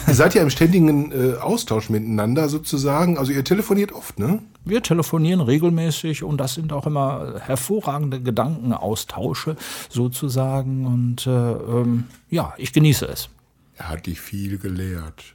[0.09, 3.19] Ihr seid ja im ständigen äh, Austausch miteinander sozusagen.
[3.19, 4.41] Also ihr telefoniert oft, ne?
[4.65, 9.57] Wir telefonieren regelmäßig und das sind auch immer hervorragende Gedankenaustausche
[9.89, 10.87] sozusagen.
[10.87, 13.29] Und äh, ähm, ja, ich genieße es.
[13.77, 15.35] Er hat dich viel gelehrt.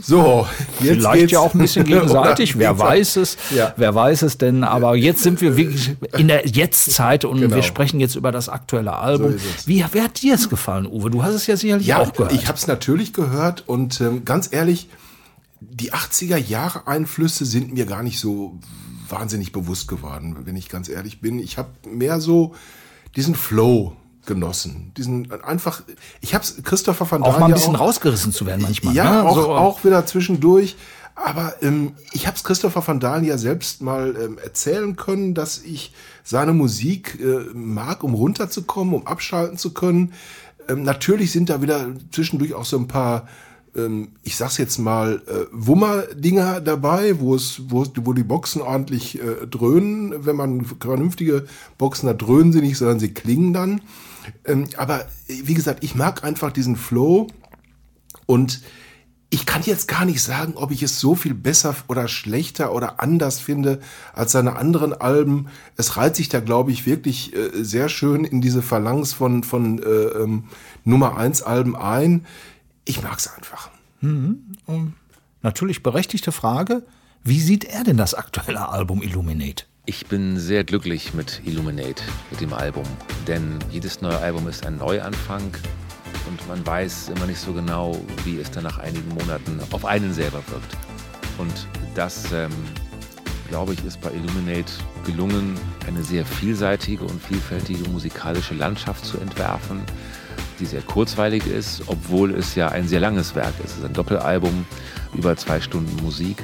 [0.00, 0.46] So,
[0.80, 3.74] jetzt Vielleicht geht's- ja auch ein bisschen gegenseitig, wer weiß es, Ja.
[3.76, 7.56] wer weiß es denn, aber jetzt sind wir wirklich in der Jetztzeit und Genau.
[7.56, 9.32] wir sprechen jetzt über das aktuelle Album.
[9.32, 9.44] So.
[9.66, 11.10] Wie, wer hat dir es gefallen, Uwe?
[11.10, 12.32] Du hast es ja sicherlich Ja, auch gehört.
[12.32, 14.88] ich habe es natürlich gehört und ähm, ganz ehrlich,
[15.60, 18.58] die 80er Jahre Einflüsse sind mir gar nicht so
[19.08, 21.38] wahnsinnig bewusst geworden, wenn ich ganz ehrlich bin.
[21.38, 22.54] Ich habe mehr so
[23.14, 23.92] diesen Flow
[24.26, 25.82] genossen, diesen einfach.
[26.20, 28.94] Ich habe Christopher van auch Dalen mal ein bisschen auch, rausgerissen zu werden manchmal.
[28.94, 29.28] Ja, ne?
[29.28, 30.76] auch, So, auch wieder zwischendurch.
[31.16, 35.62] Aber ähm, ich habe es Christopher van Dalen ja selbst mal ähm, erzählen können, dass
[35.64, 40.12] ich seine Musik äh, mag, um runterzukommen, um abschalten zu können.
[40.68, 43.28] Ähm, natürlich sind da wieder zwischendurch auch so ein paar,
[43.74, 49.18] ähm, ich sag's jetzt mal, äh, Wummer-Dinger dabei, wo es, wo, wo die Boxen ordentlich
[49.18, 50.26] äh, dröhnen.
[50.26, 51.46] Wenn man vernünftige
[51.78, 53.80] Boxen hat, dröhnen sie nicht, sondern sie klingen dann.
[54.44, 57.28] Ähm, aber wie gesagt, ich mag einfach diesen Flow.
[58.26, 58.60] Und
[59.30, 63.00] ich kann jetzt gar nicht sagen, ob ich es so viel besser oder schlechter oder
[63.00, 63.80] anders finde
[64.12, 65.48] als seine anderen Alben.
[65.76, 69.82] Es reiht sich da, glaube ich, wirklich äh, sehr schön in diese Phalanx von, von
[69.82, 70.44] äh, ähm,
[70.84, 72.24] Nummer 1 Alben ein.
[72.84, 73.70] Ich mag es einfach.
[75.42, 76.84] Natürlich berechtigte Frage.
[77.24, 79.64] Wie sieht er denn das aktuelle Album Illuminate?
[79.88, 82.82] Ich bin sehr glücklich mit Illuminate, mit dem Album.
[83.28, 85.52] Denn jedes neue Album ist ein Neuanfang
[86.26, 90.12] und man weiß immer nicht so genau, wie es dann nach einigen Monaten auf einen
[90.12, 90.76] selber wirkt.
[91.38, 92.50] Und das, ähm,
[93.48, 94.72] glaube ich, ist bei Illuminate
[95.04, 95.54] gelungen,
[95.86, 99.82] eine sehr vielseitige und vielfältige musikalische Landschaft zu entwerfen,
[100.58, 103.74] die sehr kurzweilig ist, obwohl es ja ein sehr langes Werk ist.
[103.74, 104.66] Es ist ein Doppelalbum,
[105.14, 106.42] über zwei Stunden Musik.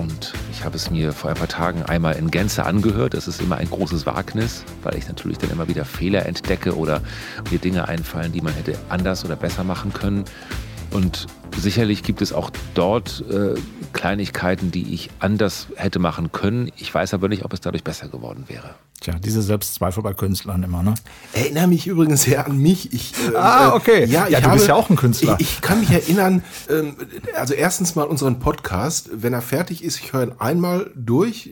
[0.00, 3.12] Und ich habe es mir vor ein paar Tagen einmal in Gänze angehört.
[3.12, 7.02] Das ist immer ein großes Wagnis, weil ich natürlich dann immer wieder Fehler entdecke oder
[7.50, 10.24] mir Dinge einfallen, die man hätte anders oder besser machen können.
[10.90, 13.60] Und sicherlich gibt es auch dort äh,
[13.92, 16.72] Kleinigkeiten, die ich anders hätte machen können.
[16.78, 18.76] Ich weiß aber nicht, ob es dadurch besser geworden wäre.
[19.00, 20.94] Tja, diese Selbstzweifel bei Künstlern immer, ne?
[21.32, 22.92] Erinnere mich übrigens sehr an mich.
[22.92, 24.04] Ich, äh, Ah, okay.
[24.04, 25.36] Ja, Ja, ich du bist ja auch ein Künstler.
[25.38, 26.96] Ich, ich kann mich erinnern, ähm,
[27.34, 31.50] also erstens mal unseren Podcast, wenn er fertig ist, ich höre ihn einmal durch,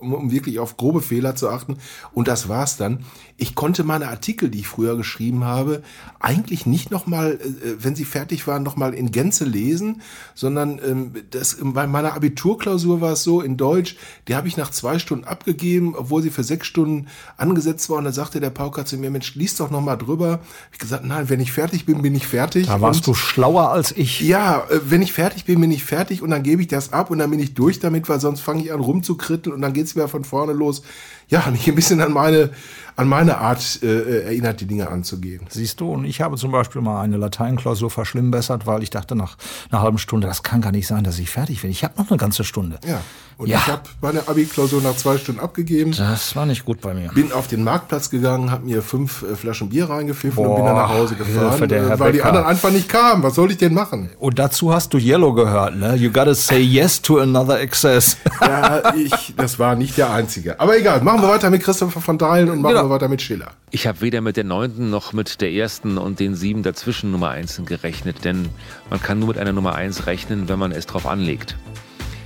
[0.00, 1.76] um, um wirklich auf grobe Fehler zu achten.
[2.12, 3.04] Und das war's dann.
[3.42, 5.82] Ich konnte meine Artikel, die ich früher geschrieben habe,
[6.18, 10.02] eigentlich nicht nochmal, äh, wenn sie fertig waren, nochmal in Gänze lesen,
[10.34, 13.96] sondern ähm, das, bei meiner Abiturklausur war es so in Deutsch,
[14.28, 17.06] die habe ich nach zwei Stunden abgegeben, obwohl sie für sechs Stunden
[17.38, 17.96] angesetzt war.
[17.96, 20.40] Und da sagte der Pauker zu mir, Mensch, lies doch nochmal drüber.
[20.72, 22.66] Ich gesagt, nein, wenn ich fertig bin, bin ich fertig.
[22.66, 24.20] Da warst Und- du schlauer als ich.
[24.20, 27.10] ja, äh, wenn ich fertig bin, bin ich fertig und dann gebe ich das ab
[27.10, 29.96] und dann bin ich durch damit, weil sonst fange ich an rumzukritteln und dann geht's
[29.96, 30.82] wieder von vorne los.
[31.30, 32.50] Ja, mich ein bisschen an meine,
[32.96, 35.46] an meine Art äh, erinnert, die Dinge anzugehen.
[35.48, 39.36] Siehst du, und ich habe zum Beispiel mal eine Lateinklausur verschlimmbessert, weil ich dachte nach
[39.70, 41.70] einer halben Stunde, das kann gar nicht sein, dass ich fertig bin.
[41.70, 42.78] Ich habe noch eine ganze Stunde.
[42.84, 43.00] Ja,
[43.40, 43.56] und Ja.
[43.58, 45.92] ich habe meine Abi-Klausur nach zwei Stunden abgegeben.
[45.96, 47.08] Das war nicht gut bei mir.
[47.08, 50.68] Bin auf den Marktplatz gegangen, habe mir fünf äh, Flaschen Bier reingepfiffen und bin Boah,
[50.68, 52.28] dann nach Hause gefahren, Hilfe, der äh, weil die Becker.
[52.28, 53.22] anderen einfach nicht kamen.
[53.22, 54.10] Was soll ich denn machen?
[54.18, 55.96] Und dazu hast du Yellow gehört, ne?
[55.96, 58.16] You gotta say yes to another excess.
[58.40, 60.58] Ja, ich, das war nicht der einzige.
[60.58, 62.86] Aber egal, machen wir weiter mit Christopher von Dahlen und machen Genau.
[62.86, 63.48] wir weiter mit Schiller.
[63.70, 67.28] Ich habe weder mit der neunten noch mit der ersten und den sieben dazwischen Nummer
[67.30, 68.48] eins gerechnet, denn
[68.88, 71.56] man kann nur mit einer Nummer eins rechnen, wenn man es drauf anlegt.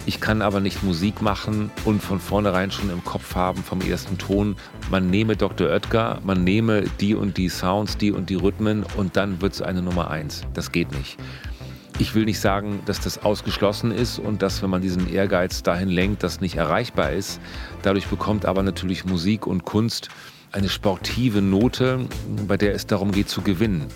[0.06, 4.18] Ich kann aber nicht Musik machen und von vornherein schon im Kopf haben vom ersten
[4.18, 4.56] Ton,
[4.90, 5.68] man nehme Dr.
[5.68, 9.62] Oetker, man nehme die und die Sounds, die und die Rhythmen und dann wird es
[9.62, 10.42] eine Nummer eins.
[10.52, 11.16] Das geht nicht.
[11.98, 15.88] Ich will nicht sagen, dass das ausgeschlossen ist und dass, wenn man diesen Ehrgeiz dahin
[15.88, 17.40] lenkt, das nicht erreichbar ist.
[17.82, 20.10] Dadurch bekommt aber natürlich Musik und Kunst
[20.52, 22.06] eine sportive Note,
[22.46, 23.86] bei der es darum geht zu gewinnen.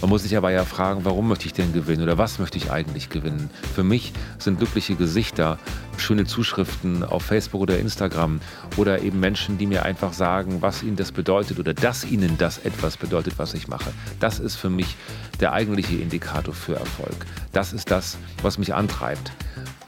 [0.00, 2.70] Man muss sich aber ja fragen, warum möchte ich denn gewinnen oder was möchte ich
[2.70, 3.48] eigentlich gewinnen?
[3.74, 5.58] Für mich sind glückliche Gesichter,
[5.96, 8.40] schöne Zuschriften auf Facebook oder Instagram
[8.76, 12.58] oder eben Menschen, die mir einfach sagen, was ihnen das bedeutet oder dass ihnen das
[12.58, 13.90] etwas bedeutet, was ich mache.
[14.20, 14.96] Das ist für mich
[15.40, 17.26] der eigentliche Indikator für Erfolg.
[17.52, 19.32] Das ist das, was mich antreibt.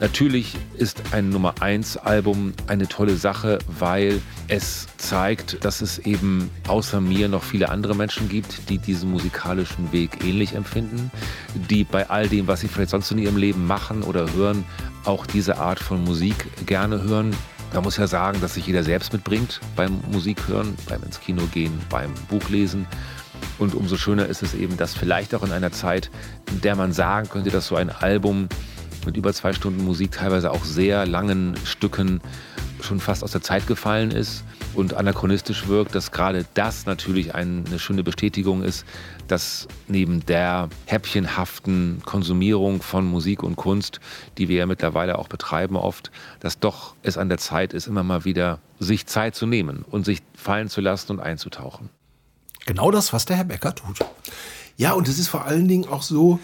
[0.01, 6.49] Natürlich ist ein Nummer 1 Album eine tolle Sache, weil es zeigt, dass es eben
[6.69, 11.11] außer mir noch viele andere Menschen gibt, die diesen musikalischen Weg ähnlich empfinden,
[11.69, 14.63] die bei all dem, was sie vielleicht sonst in ihrem Leben machen oder hören,
[15.03, 17.35] auch diese Art von Musik gerne hören.
[17.73, 21.77] Da muss ja sagen, dass sich jeder selbst mitbringt beim Musikhören, beim ins Kino gehen,
[21.89, 22.87] beim Buchlesen.
[23.57, 26.09] Und umso schöner ist es eben, dass vielleicht auch in einer Zeit,
[26.49, 28.47] in der man sagen könnte, dass so ein Album
[29.05, 32.21] mit über zwei Stunden Musik, teilweise auch sehr langen Stücken,
[32.81, 37.79] schon fast aus der Zeit gefallen ist und anachronistisch wirkt, dass gerade das natürlich eine
[37.79, 38.85] schöne Bestätigung ist,
[39.27, 43.99] dass neben der häppchenhaften Konsumierung von Musik und Kunst,
[44.37, 48.03] die wir ja mittlerweile auch betreiben oft, dass doch es an der Zeit ist, immer
[48.03, 51.89] mal wieder sich Zeit zu nehmen und sich fallen zu lassen und einzutauchen.
[52.65, 53.99] Genau das, was der Herr Becker tut.
[54.77, 56.39] Ja, und es ist vor allen Dingen auch so,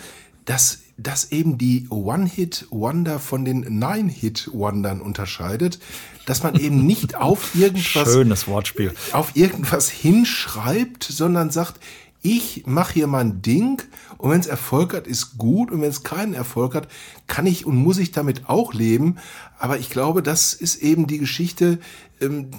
[0.45, 5.79] dass das eben die One-Hit-Wonder von den Nine-Hit-Wondern unterscheidet,
[6.25, 8.93] dass man eben nicht auf irgendwas Schönes Wortspiel.
[9.11, 11.79] auf irgendwas hinschreibt, sondern sagt,
[12.21, 13.83] ich mache hier mein Ding
[14.17, 16.87] und wenn es Erfolg hat, ist gut und wenn es keinen Erfolg hat,
[17.27, 19.17] kann ich und muss ich damit auch leben.
[19.59, 21.77] Aber ich glaube, das ist eben die Geschichte,
[22.19, 22.49] ähm,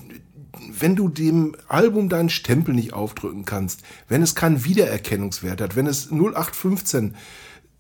[0.71, 5.87] wenn du dem Album deinen Stempel nicht aufdrücken kannst, wenn es keinen Wiedererkennungswert hat, wenn
[5.87, 7.17] es 0815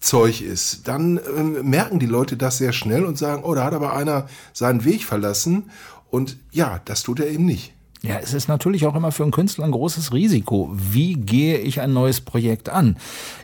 [0.00, 3.74] Zeug ist, dann ähm, merken die Leute das sehr schnell und sagen, oh, da hat
[3.74, 5.70] aber einer seinen Weg verlassen.
[6.10, 7.75] Und ja, das tut er eben nicht.
[8.02, 10.70] Ja, es ist natürlich auch immer für einen Künstler ein großes Risiko.
[10.72, 12.98] Wie gehe ich ein neues Projekt an?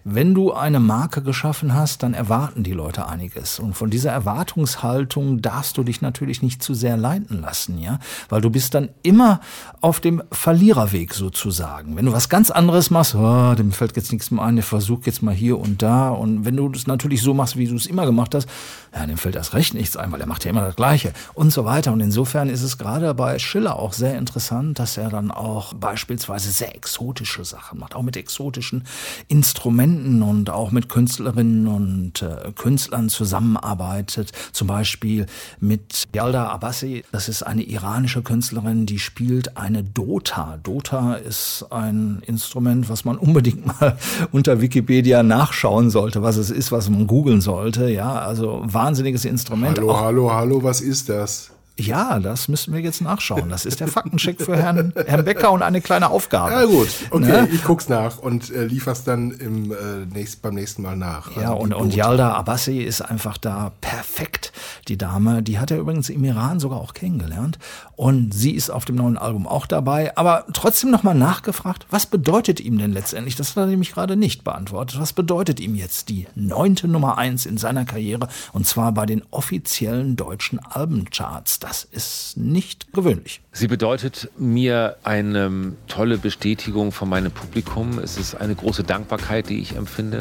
[0.04, 3.58] Wenn du eine Marke geschaffen hast, dann erwarten die Leute einiges.
[3.58, 7.98] Und von dieser Erwartungshaltung darfst du dich natürlich nicht zu sehr leiten lassen, ja?
[8.28, 9.40] Weil du bist dann immer
[9.80, 11.96] auf dem Verliererweg sozusagen.
[11.96, 15.06] Wenn du was ganz anderes machst, oh, dem fällt jetzt nichts mehr ein, der versucht
[15.06, 16.10] jetzt mal hier und da.
[16.10, 18.46] Und wenn du das natürlich so machst, wie du es immer gemacht hast,
[18.94, 21.52] ja, dem fällt erst recht nichts ein, weil er macht ja immer das Gleiche und
[21.52, 21.90] so weiter.
[21.92, 24.41] Und insofern ist es gerade bei Schiller auch sehr interessant,
[24.74, 28.84] dass er dann auch beispielsweise sehr exotische Sachen macht, auch mit exotischen
[29.28, 34.32] Instrumenten und auch mit Künstlerinnen und äh, Künstlern zusammenarbeitet.
[34.52, 35.26] Zum Beispiel
[35.60, 40.58] mit Yalda Abbasi, das ist eine iranische Künstlerin, die spielt eine Dota.
[40.62, 43.96] Dota ist ein Instrument, was man unbedingt mal
[44.32, 47.88] unter Wikipedia nachschauen sollte, was es ist, was man googeln sollte.
[47.90, 49.78] Ja, also wahnsinniges Instrument.
[49.78, 51.50] Hallo, Auch- hallo, hallo, was ist das?
[51.86, 53.48] Ja, das müssen wir jetzt nachschauen.
[53.48, 56.52] Das ist der Faktencheck für Herrn, Herrn Becker und eine kleine Aufgabe.
[56.52, 57.48] Ja gut, okay, Ne?
[57.52, 59.76] ich guck's nach und äh, liefer's dann im, äh,
[60.12, 61.34] nächst, beim nächsten Mal nach.
[61.36, 61.94] Ja, Also und, und.
[61.94, 64.52] Yalda Abbasi ist einfach da perfekt.
[64.88, 67.58] Die Dame, die hat er übrigens im Iran sogar auch kennengelernt.
[67.96, 70.16] Und sie ist auf dem neuen Album auch dabei.
[70.16, 73.36] Aber trotzdem nochmal nachgefragt, was bedeutet ihm denn letztendlich?
[73.36, 74.98] Das hat er nämlich gerade nicht beantwortet.
[75.00, 78.28] Was bedeutet ihm jetzt die neunte Nummer eins in seiner Karriere?
[78.52, 81.60] Und zwar bei den offiziellen deutschen Albencharts.
[81.60, 83.40] Das ist nicht gewöhnlich.
[83.52, 87.98] Sie bedeutet mir eine tolle Bestätigung von meinem Publikum.
[87.98, 90.20] Es ist eine große Dankbarkeit, die ich empfinde.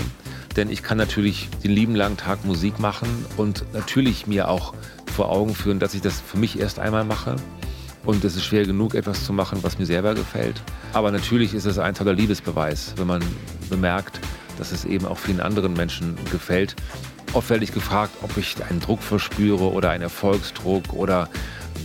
[0.55, 4.73] Denn ich kann natürlich den lieben langen Tag Musik machen und natürlich mir auch
[5.05, 7.35] vor Augen führen, dass ich das für mich erst einmal mache.
[8.03, 10.61] Und es ist schwer genug, etwas zu machen, was mir selber gefällt.
[10.93, 13.21] Aber natürlich ist es ein toller Liebesbeweis, wenn man
[13.69, 14.19] bemerkt,
[14.57, 16.75] dass es eben auch vielen anderen Menschen gefällt.
[17.33, 21.29] Oft werde ich gefragt, ob ich einen Druck verspüre oder einen Erfolgsdruck oder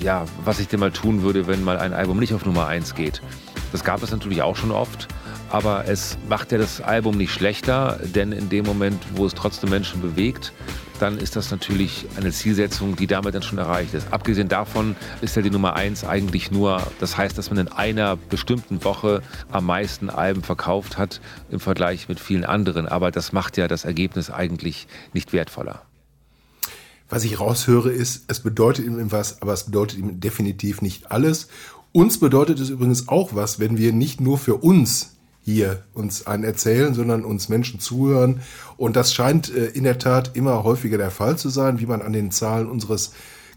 [0.01, 2.97] ja, was ich denn mal tun würde, wenn mal ein Album nicht auf Nummer 1
[2.97, 3.23] geht.
[3.71, 5.07] Das gab es natürlich auch schon oft,
[5.49, 9.71] aber es macht ja das Album nicht schlechter, denn in dem Moment, wo es trotzdem
[9.71, 10.53] Menschen bewegt,
[10.99, 14.13] dann ist das natürlich eine Zielsetzung, die damit dann schon erreicht ist.
[14.13, 18.17] Abgesehen davon ist ja die Nummer 1 eigentlich nur, das heißt, dass man in einer
[18.17, 21.21] bestimmten Woche am meisten Alben verkauft hat
[21.51, 25.83] im Vergleich mit vielen anderen, aber das macht ja das Ergebnis eigentlich nicht wertvoller.
[27.09, 31.49] Was ich raushöre ist, es bedeutet ihm was, aber es bedeutet ihm definitiv nicht alles.
[31.92, 35.15] Uns bedeutet es übrigens auch was, wenn wir nicht nur für uns
[35.47, 38.40] hier uns einen erzählen, sondern uns Menschen zuhören.
[38.77, 42.03] Und das scheint äh, in der Tat immer häufiger der Fall zu sein, wie man
[42.03, 43.13] an den Zahlen unseres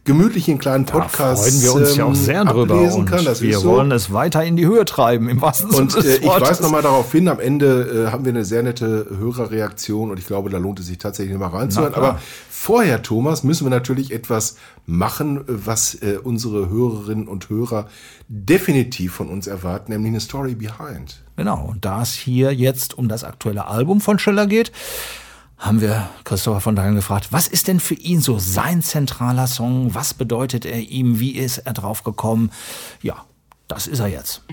[0.06, 3.26] gemütlichen kleinen Podcast freuen wir uns ja auch sehr ähm, drüber ablesen und kann.
[3.26, 3.70] Das wir so.
[3.70, 6.50] wollen es weiter in die Höhe treiben, im wahrsten Sinne Und des äh, ich Wortes.
[6.50, 10.28] weise nochmal darauf hin, am Ende äh, haben wir eine sehr nette Hörerreaktion und ich
[10.28, 11.96] glaube, da lohnt es sich tatsächlich mal reinzuhören.
[11.96, 12.20] Aber
[12.60, 17.88] vorher, Thomas, müssen wir natürlich etwas machen, was äh, unsere Hörerinnen und Hörer
[18.28, 21.24] definitiv von uns erwarten, nämlich eine Story behind.
[21.38, 24.74] Genau, und da es hier jetzt um das aktuelle Album von Schiller geht,
[25.58, 29.96] haben wir Christopher von Dahlen gefragt, was ist denn für ihn so sein zentraler Song?
[29.96, 31.20] Was bedeutet er ihm?
[31.20, 32.52] Wie ist er drauf gekommen?
[33.02, 33.26] Ja,
[33.70, 34.44] das ist er jetzt.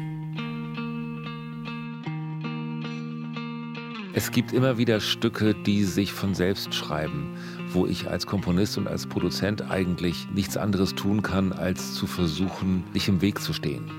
[4.17, 7.37] Es gibt immer wieder Stücke, die sich von selbst schreiben,
[7.77, 12.85] wo ich als Komponist und als Produzent eigentlich nichts anderes tun kann, als zu versuchen,
[12.95, 13.91] nicht im Weg zu stehen.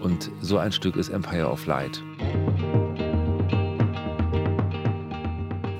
[0.00, 2.00] Und so ein Stück ist Empire of Light.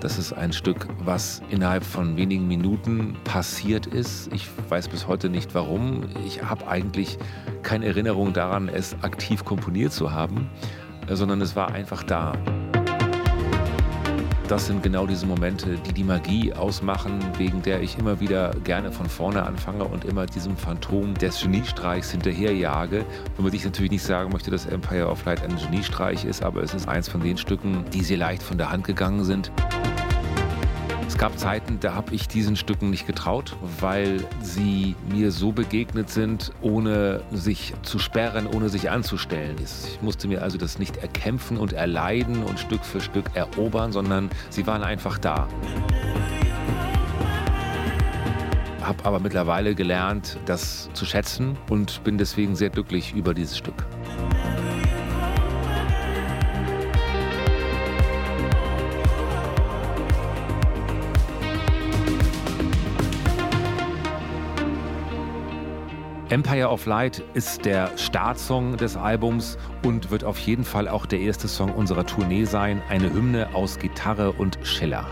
[0.01, 4.33] Das ist ein Stück, was innerhalb von wenigen Minuten passiert ist.
[4.33, 6.03] Ich weiß bis heute nicht warum.
[6.27, 7.19] Ich habe eigentlich
[7.63, 10.51] keine Erinnerung daran, es aktiv komponiert zu haben,
[11.09, 12.33] sondern es war einfach da.
[14.49, 18.91] Das sind genau diese Momente, die die Magie ausmachen, wegen der ich immer wieder gerne
[18.91, 23.05] von vorne anfange und immer diesem Phantom des Geniestreichs hinterherjage.
[23.37, 26.73] Womit ich natürlich nicht sagen möchte, dass Empire of Light ein Geniestreich ist, aber es
[26.73, 29.53] ist eins von den Stücken, die sehr leicht von der Hand gegangen sind.
[31.19, 36.11] Es gab Zeiten, da habe ich diesen Stücken nicht getraut, weil sie mir so begegnet
[36.11, 39.57] sind, ohne sich zu sperren, ohne sich anzustellen.
[39.61, 44.31] Ich musste mir also das nicht erkämpfen und erleiden und Stück für Stück erobern, sondern
[44.51, 45.49] sie waren einfach da.
[48.83, 53.85] Habe aber mittlerweile gelernt, das zu schätzen und bin deswegen sehr glücklich über dieses Stück.
[66.31, 71.21] Empire of Light ist der Startsong des Albums und wird auf jeden Fall auch der
[71.21, 72.83] erste Song unserer Tournee sein.
[72.91, 75.07] Eine Hymne aus Gitarre und Schiller.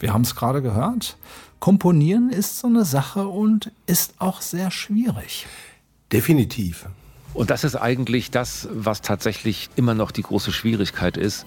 [0.00, 1.18] Wir haben es gerade gehört.
[1.60, 5.46] Komponieren ist so eine Sache und ist auch sehr schwierig.
[6.12, 6.86] Definitiv.
[7.34, 11.46] Und das ist eigentlich das, was tatsächlich immer noch die große Schwierigkeit ist,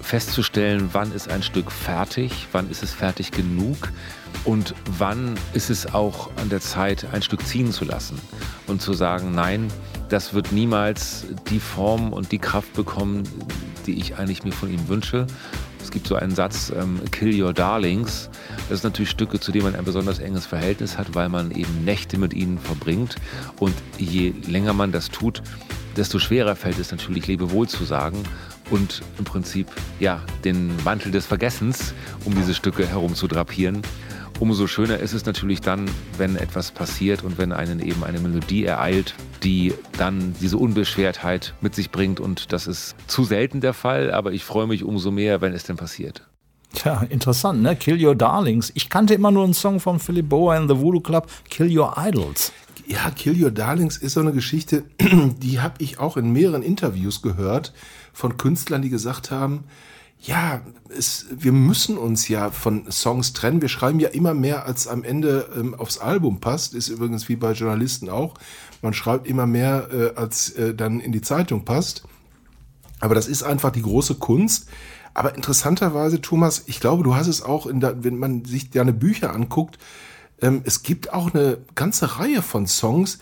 [0.00, 3.92] festzustellen, wann ist ein Stück fertig, wann ist es fertig genug
[4.44, 8.18] und wann ist es auch an der Zeit, ein Stück ziehen zu lassen
[8.66, 9.68] und zu sagen, nein,
[10.08, 13.22] das wird niemals die Form und die Kraft bekommen,
[13.86, 15.26] die ich eigentlich mir von ihm wünsche.
[15.82, 18.30] Es gibt so einen Satz, ähm, Kill Your Darlings.
[18.68, 21.84] Das sind natürlich Stücke, zu denen man ein besonders enges Verhältnis hat, weil man eben
[21.84, 23.16] Nächte mit ihnen verbringt.
[23.58, 25.42] Und je länger man das tut,
[25.96, 28.22] desto schwerer fällt es natürlich, Lebewohl zu sagen
[28.70, 29.66] und im Prinzip
[30.00, 33.82] ja den Mantel des Vergessens um diese Stücke herum zu drapieren.
[34.40, 38.64] Umso schöner ist es natürlich dann, wenn etwas passiert und wenn einen eben eine Melodie
[38.64, 42.20] ereilt, die dann diese Unbeschwertheit mit sich bringt.
[42.20, 45.64] Und das ist zu selten der Fall, aber ich freue mich umso mehr, wenn es
[45.64, 46.26] denn passiert.
[46.74, 47.76] Tja, interessant, ne?
[47.76, 48.72] Kill Your Darlings.
[48.74, 51.94] Ich kannte immer nur einen Song von Philip Boa in The Voodoo Club, Kill Your
[51.98, 52.52] Idols.
[52.86, 57.20] Ja, Kill Your Darlings ist so eine Geschichte, die habe ich auch in mehreren Interviews
[57.20, 57.72] gehört
[58.12, 59.64] von Künstlern, die gesagt haben,
[60.24, 63.60] ja, es, wir müssen uns ja von Songs trennen.
[63.60, 66.74] Wir schreiben ja immer mehr, als am Ende ähm, aufs Album passt.
[66.74, 68.34] Ist übrigens wie bei Journalisten auch.
[68.82, 72.02] Man schreibt immer mehr, äh, als äh, dann in die Zeitung passt.
[73.00, 74.68] Aber das ist einfach die große Kunst.
[75.14, 78.92] Aber interessanterweise, Thomas, ich glaube, du hast es auch, in der, wenn man sich deine
[78.92, 79.78] Bücher anguckt,
[80.40, 83.18] ähm, es gibt auch eine ganze Reihe von Songs,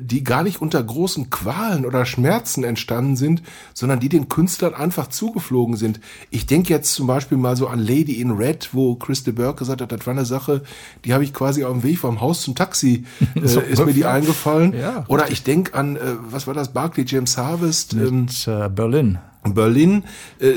[0.00, 5.08] die gar nicht unter großen Qualen oder Schmerzen entstanden sind, sondern die den Künstlern einfach
[5.08, 6.00] zugeflogen sind.
[6.30, 9.60] Ich denke jetzt zum Beispiel mal so an Lady in Red, wo Chris de Burke
[9.60, 10.62] gesagt hat, das war eine Sache,
[11.04, 13.04] die habe ich quasi auf dem Weg vom Haus zum Taxi,
[13.34, 14.74] äh, So ist mir die eingefallen.
[14.74, 16.00] Ja, oder ich denke an, äh,
[16.30, 19.18] was war das, Barclay James Harvest, ähm, Mit äh, Berlin.
[19.52, 20.04] Berlin.
[20.40, 20.52] Äh,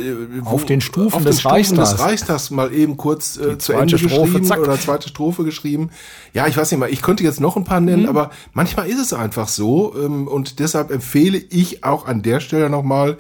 [0.46, 1.92] Auf den Stufen auf des Stufen Reichstags.
[1.92, 4.60] des Reichstags mal eben kurz äh, zu zweite Ende Strophe, geschrieben zack.
[4.60, 5.90] oder zweite Strophe geschrieben.
[6.34, 8.10] Ja, ich weiß nicht mal, ich könnte jetzt noch ein paar nennen, Mhm.
[8.10, 12.70] aber manchmal ist es einfach so ähm, und deshalb empfehle ich auch an der Stelle
[12.70, 13.18] nochmal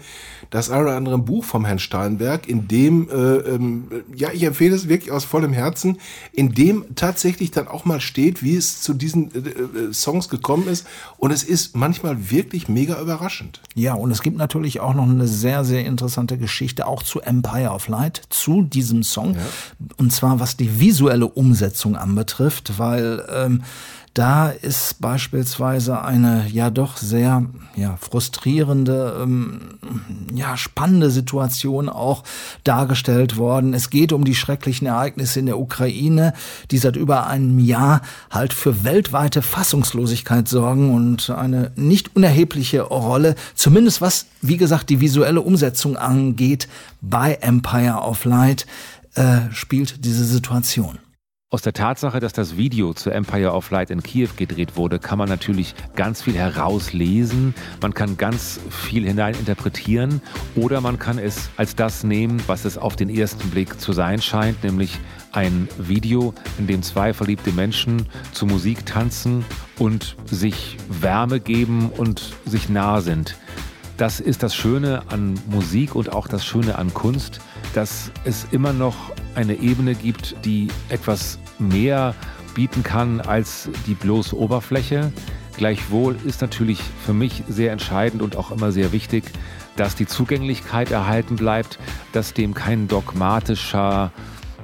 [0.49, 4.75] das ein oder andere Buch vom Herrn Steinberg, in dem, äh, ähm, ja, ich empfehle
[4.75, 5.99] es wirklich aus vollem Herzen,
[6.31, 10.67] in dem tatsächlich dann auch mal steht, wie es zu diesen äh, äh, Songs gekommen
[10.67, 13.61] ist und es ist manchmal wirklich mega überraschend.
[13.75, 17.71] Ja, und es gibt natürlich auch noch eine sehr, sehr interessante Geschichte auch zu Empire
[17.71, 19.37] of Light, zu diesem Song.
[19.97, 23.63] Und zwar was die visuelle Umsetzung anbetrifft, weil ähm,
[24.17, 27.45] Da ist beispielsweise eine ja doch sehr
[27.75, 29.77] ja, frustrierende, ähm,
[30.33, 32.23] ja, spannende Situation auch
[32.63, 33.75] dargestellt worden.
[33.75, 36.33] Es geht um die schrecklichen Ereignisse in der Ukraine,
[36.71, 38.01] die seit über einem Jahr
[38.31, 44.99] halt für weltweite Fassungslosigkeit sorgen und eine nicht unerhebliche Rolle, zumindest was, wie gesagt, die
[44.99, 46.67] visuelle Umsetzung angeht,
[47.01, 48.65] bei Empire of Light,
[49.13, 50.97] äh, spielt diese Situation.
[51.49, 55.17] Aus der Tatsache, dass das Video zu Empire of Light in Kiew gedreht wurde, kann
[55.17, 57.55] man natürlich ganz viel herauslesen.
[57.81, 60.21] Man kann ganz viel hineininterpretieren
[60.57, 64.21] oder man kann es als das nehmen, was es auf den ersten Blick zu sein
[64.21, 64.99] scheint, nämlich
[65.31, 69.45] ein Video, in dem zwei verliebte Menschen zu Musik tanzen
[69.79, 73.37] und sich Wärme geben und sich nah sind.
[73.97, 77.41] Das ist das Schöne an Musik und auch das Schöne an Kunst,
[77.73, 78.95] dass es immer noch
[79.33, 82.13] eine Ebene gibt, die etwas mehr
[82.53, 85.11] bieten kann als die bloße Oberfläche.
[85.57, 89.23] Gleichwohl ist natürlich für mich sehr entscheidend und auch immer sehr wichtig,
[89.77, 91.79] dass die Zugänglichkeit erhalten bleibt,
[92.11, 94.11] dass dem kein dogmatischer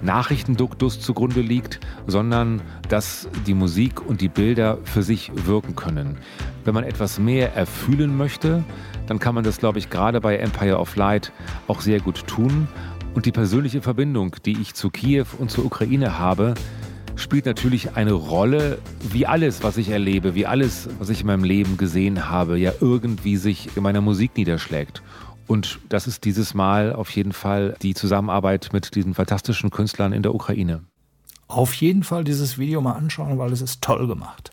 [0.03, 6.17] Nachrichtenduktus zugrunde liegt, sondern dass die Musik und die Bilder für sich wirken können.
[6.65, 8.63] Wenn man etwas mehr erfühlen möchte,
[9.08, 11.32] dann kann man das, glaube ich, gerade bei Empire of Light
[11.68, 12.68] auch sehr gut tun.
[13.14, 16.56] Und die persönliche Verbindung, die ich zu Kiew und zur Ukraine habe,
[17.16, 18.80] spielt natürlich eine Rolle,
[19.12, 22.72] wie alles, was ich erlebe, wie alles, was ich in meinem Leben gesehen habe, ja
[22.82, 25.04] irgendwie sich in meiner Musik niederschlägt.
[25.45, 30.24] Und das ist dieses Mal auf jeden Fall die Zusammenarbeit mit diesen fantastischen Künstlern in
[30.24, 30.84] der Ukraine.
[31.47, 34.53] Auf jeden Fall dieses Video mal anschauen, weil es ist toll gemacht.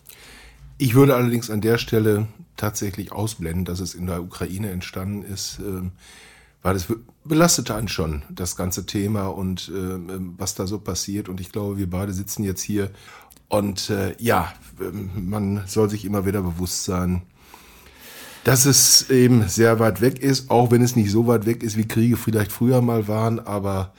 [0.81, 2.25] Ich würde allerdings an der Stelle
[2.57, 5.91] tatsächlich ausblenden, dass es in der Ukraine entstanden ist, ähm,
[6.63, 6.87] weil es
[7.23, 9.99] belastete einen schon, das ganze Thema und äh,
[10.39, 11.29] was da so passiert.
[11.29, 12.89] Und ich glaube, wir beide sitzen jetzt hier
[13.47, 17.21] und äh, ja, ähm, man soll sich immer wieder bewusst sein,
[18.43, 21.77] dass es eben sehr weit weg ist, auch wenn es nicht so weit weg ist,
[21.77, 23.93] wie Kriege vielleicht früher mal waren, aber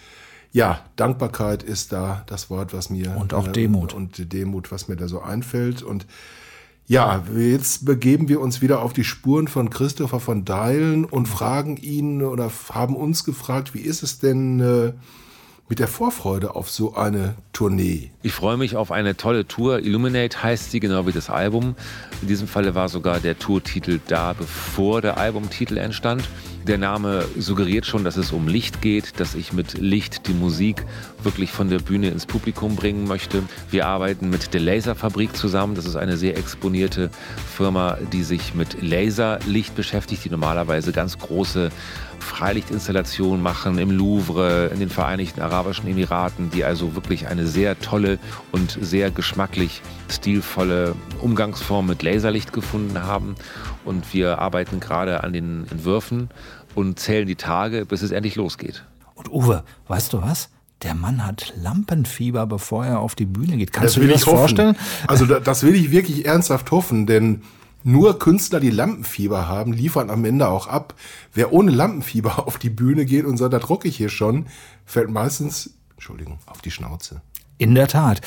[0.51, 3.93] ja, Dankbarkeit ist da das Wort, was mir und auch Demut.
[3.93, 5.85] äh, und Demut, was mir da so einfällt.
[5.85, 6.07] Und
[6.93, 11.79] ja, jetzt begeben wir uns wieder auf die Spuren von Christopher von Deilen und fragen
[11.79, 14.93] ihn oder haben uns gefragt, wie ist es denn äh,
[15.71, 18.11] mit der Vorfreude auf so eine Tournee?
[18.21, 19.79] Ich freue mich auf eine tolle Tour.
[19.79, 21.77] Illuminate heißt sie, genau wie das Album.
[22.21, 26.29] In diesem Falle war sogar der Tourtitel da, bevor der Albumtitel entstand.
[26.67, 30.85] Der Name suggeriert schon, dass es um Licht geht, dass ich mit Licht die Musik
[31.25, 33.43] wirklich von der Bühne ins Publikum bringen möchte.
[33.71, 35.75] Wir arbeiten mit der Laserfabrik zusammen.
[35.75, 37.11] Das ist eine sehr exponierte
[37.57, 41.71] Firma, die sich mit Laserlicht beschäftigt, die normalerweise ganz große
[42.21, 48.21] Freilichtinstallationen machen im Louvre, in den Vereinigten Arabischen Emiraten, die also wirklich eine sehr tolle
[48.53, 53.35] und sehr geschmacklich stilvolle Umgangsform mit Laserlicht gefunden haben.
[53.85, 56.31] Und wir arbeiten gerade an den Entwürfen
[56.75, 58.85] und zählen die Tage, bis es endlich losgeht.
[59.15, 60.51] Und Uwe, weißt du was?
[60.83, 63.73] Der Mann hat Lampenfieber, bevor er auf die Bühne geht.
[63.73, 64.77] Kannst das du dir das vorstellen?
[65.07, 67.43] Also das will ich wirklich ernsthaft hoffen, denn
[67.85, 70.95] nur Künstler, die Lampenfieber haben, liefern am Ende auch ab.
[71.35, 74.47] Wer ohne Lampenfieber auf die Bühne geht und sagt, da drucke ich hier schon,
[74.85, 77.23] fällt meistens, Entschuldigung, auf die Schnauze.
[77.59, 78.21] In der Tat.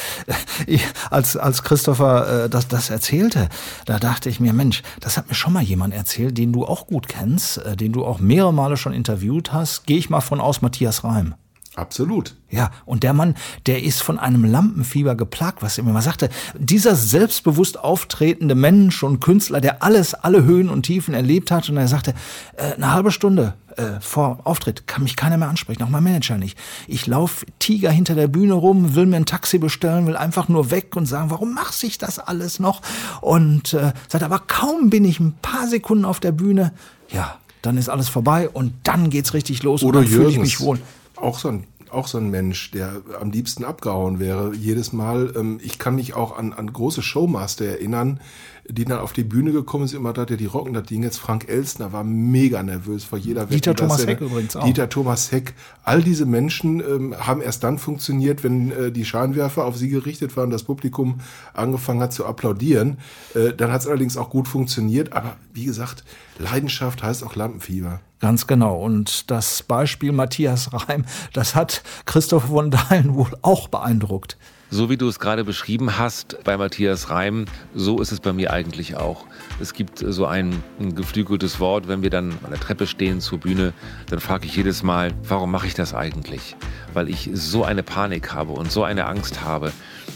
[0.68, 3.50] Ich, als, als Christopher äh, das, das erzählte,
[3.86, 6.88] da dachte ich mir, Mensch, das hat mir schon mal jemand erzählt, den du auch
[6.88, 9.86] gut kennst, äh, den du auch mehrere Male schon interviewt hast.
[9.86, 11.36] Gehe ich mal von aus, Matthias Reim.
[11.76, 12.36] Absolut.
[12.50, 16.30] Ja, und der Mann, der ist von einem Lampenfieber geplagt, was er mal sagte.
[16.58, 21.76] Dieser selbstbewusst auftretende Mensch und Künstler, der alles, alle Höhen und Tiefen erlebt hat, und
[21.76, 22.14] er sagte,
[22.56, 26.38] äh, eine halbe Stunde äh, vor Auftritt kann mich keiner mehr ansprechen, auch mein Manager
[26.38, 26.58] nicht.
[26.88, 30.72] Ich laufe Tiger hinter der Bühne rum, will mir ein Taxi bestellen, will einfach nur
[30.72, 32.82] weg und sagen, warum mache ich das alles noch?
[33.20, 36.72] Und äh, sagt, aber kaum bin ich ein paar Sekunden auf der Bühne,
[37.10, 40.40] ja, dann ist alles vorbei und dann geht's richtig los Oder und dann fühle ich
[40.40, 40.80] mich wohl.
[41.16, 44.54] Auch so ein auch so ein Mensch, der am liebsten abgehauen wäre.
[44.54, 48.20] Jedes Mal, ähm, ich kann mich auch an, an große Showmaster erinnern,
[48.68, 51.18] die dann auf die Bühne gekommen sind, immer da der die rocken das Ding jetzt.
[51.18, 54.66] Frank Elstner war mega nervös vor jeder Dieter Wette, Thomas Heck übrigens auch.
[54.66, 55.54] Dieter Thomas Heck.
[55.84, 60.36] All diese Menschen ähm, haben erst dann funktioniert, wenn äh, die Scheinwerfer auf sie gerichtet
[60.36, 61.22] waren und das Publikum
[61.54, 62.98] angefangen hat zu applaudieren.
[63.36, 65.14] Äh, dann hat es allerdings auch gut funktioniert.
[65.14, 66.04] Aber wie gesagt,
[66.38, 68.02] Leidenschaft heißt auch Lampenfieber.
[68.20, 68.80] Ganz genau.
[68.82, 74.38] Und das Beispiel Matthias Reim, das hat Christoph von Dahlen wohl auch beeindruckt.
[74.72, 78.52] So wie du es gerade beschrieben hast bei Matthias Reim, so ist es bei mir
[78.52, 79.26] eigentlich auch.
[79.62, 83.40] Es gibt so ein, ein geflügeltes Wort, wenn wir dann an der Treppe stehen zur
[83.40, 83.74] Bühne,
[84.10, 86.56] dann frage ich jedes Mal, warum mache ich das eigentlich?
[86.94, 89.72] Weil ich so eine Panik habe und so eine Angst habe.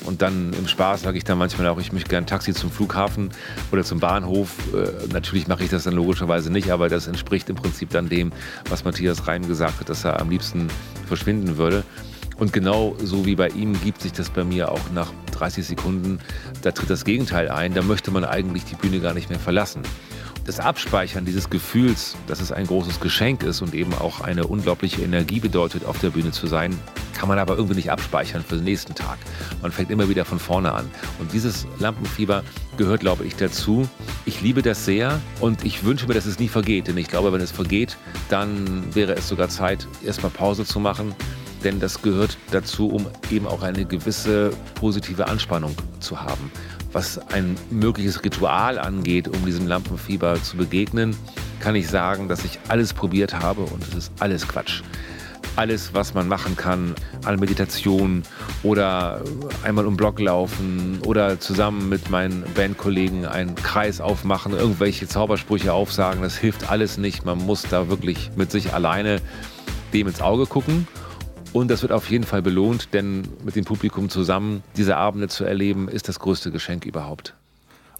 [0.10, 2.72] Und dann im Spaß sage ich dann manchmal auch, ich möchte gerne ein Taxi zum
[2.72, 3.30] Flughafen
[3.72, 4.49] oder zum Bahnhof.
[4.74, 8.32] Äh, natürlich mache ich das dann logischerweise nicht, aber das entspricht im Prinzip dann dem,
[8.70, 10.68] was Matthias Reim gesagt hat, dass er am liebsten
[11.05, 11.84] verschwinden würde.
[12.38, 16.18] Und genau so wie bei ihm gibt sich das bei mir auch nach 30 Sekunden,
[16.64, 19.84] da tritt das Gegenteil ein, da möchte man eigentlich die Bühne gar nicht mehr verlassen.
[20.50, 25.04] Das Abspeichern dieses Gefühls, dass es ein großes Geschenk ist und eben auch eine unglaubliche
[25.04, 26.76] Energie bedeutet, auf der Bühne zu sein,
[27.14, 29.20] kann man aber irgendwie nicht abspeichern für den nächsten Tag.
[29.62, 30.89] Man fängt immer wieder von vorne an.
[31.20, 32.41] Und dieses Lampenfieber
[32.78, 33.88] gehört, glaube ich, dazu.
[34.26, 36.88] Ich liebe das sehr und ich wünsche mir, dass es nie vergeht.
[36.88, 37.95] Denn ich glaube, wenn es vergeht,
[38.30, 41.14] dann wäre es sogar Zeit, erstmal Pause zu machen
[41.64, 46.50] denn das gehört dazu, um eben auch eine gewisse positive Anspannung zu haben.
[46.91, 51.15] Was ein mögliches Ritual angeht, um diesem Lampenfieber zu begegnen,
[51.59, 54.81] kann ich sagen, dass ich alles probiert habe und es ist alles Quatsch.
[55.55, 58.23] Alles, was man machen kann, an Meditation
[58.63, 59.21] oder
[59.63, 66.21] einmal um Block laufen oder zusammen mit meinen Bandkollegen einen Kreis aufmachen, irgendwelche Zaubersprüche aufsagen,
[66.21, 67.25] das hilft alles nicht.
[67.25, 69.21] Man muss da wirklich mit sich alleine
[69.93, 70.87] dem ins Auge gucken
[71.54, 75.43] und das wird auf jeden Fall belohnt, denn mit dem Publikum zusammen diese Abende zu
[75.43, 77.34] erleben, ist das größte Geschenk überhaupt.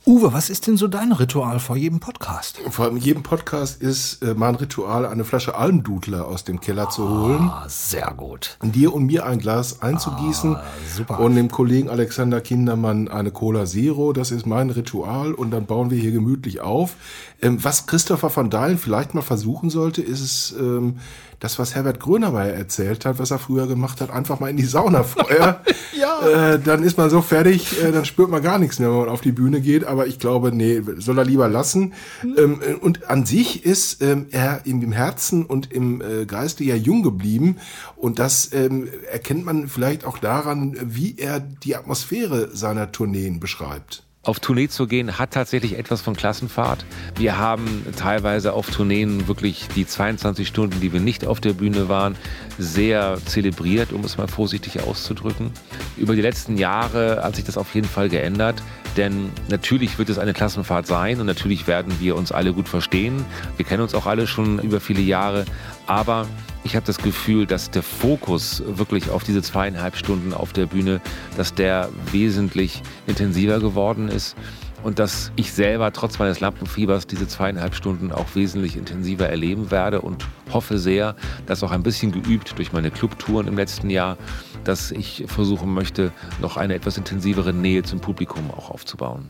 [0.06, 2.60] Uwe, was ist denn so dein Ritual vor jedem Podcast?
[2.70, 7.08] Vor allem jedem Podcast ist äh, mein Ritual, eine Flasche Almdudler aus dem Keller zu
[7.08, 7.50] holen.
[7.52, 8.58] Ah, sehr gut.
[8.64, 10.56] Dir und mir ein Glas einzugießen.
[10.56, 10.64] Ah,
[10.95, 11.20] super.
[11.20, 14.14] Und dem Kollegen Alexander Kindermann eine Cola Zero.
[14.14, 15.34] Das ist mein Ritual.
[15.34, 16.95] Und dann bauen wir hier gemütlich auf.
[17.41, 20.95] Ähm, was Christopher van Dalen vielleicht mal versuchen sollte, ist es, ähm,
[21.39, 24.65] das, was Herbert Grönemeyer erzählt hat, was er früher gemacht hat, einfach mal in die
[24.65, 25.61] Sauna vorher.
[25.99, 26.53] Ja.
[26.53, 29.09] Äh, dann ist man so fertig, äh, dann spürt man gar nichts mehr, wenn man
[29.09, 29.83] auf die Bühne geht.
[29.83, 31.93] Aber ich glaube, nee, soll er lieber lassen.
[32.23, 36.75] Ähm, äh, und an sich ist ähm, er im Herzen und im äh, Geiste ja
[36.75, 37.57] jung geblieben.
[37.97, 44.03] Und das ähm, erkennt man vielleicht auch daran, wie er die Atmosphäre seiner Tourneen beschreibt.
[44.22, 46.84] Auf Tournee zu gehen hat tatsächlich etwas von Klassenfahrt.
[47.15, 51.88] Wir haben teilweise auf Tourneen wirklich die 22 Stunden, die wir nicht auf der Bühne
[51.88, 52.17] waren,
[52.60, 55.51] sehr zelebriert, um es mal vorsichtig auszudrücken.
[55.97, 58.62] Über die letzten Jahre hat sich das auf jeden Fall geändert,
[58.97, 63.26] denn natürlich wird es eine Klassenfahrt sein und natürlich werden wir uns alle gut verstehen.
[63.57, 65.45] Wir kennen uns auch alle schon über viele Jahre,
[65.88, 66.28] aber
[66.64, 71.01] ich habe das Gefühl, dass der Fokus wirklich auf diese zweieinhalb Stunden auf der Bühne,
[71.38, 74.36] dass der wesentlich intensiver geworden ist
[74.84, 80.01] und dass ich selber trotz meines Lampenfiebers diese zweieinhalb Stunden auch wesentlich intensiver erleben werde
[80.01, 81.15] und hoffe sehr,
[81.45, 84.17] dass auch ein bisschen geübt durch meine Clubtouren im letzten Jahr,
[84.63, 86.11] dass ich versuchen möchte,
[86.41, 89.30] noch eine etwas intensivere Nähe zum Publikum auch aufzubauen.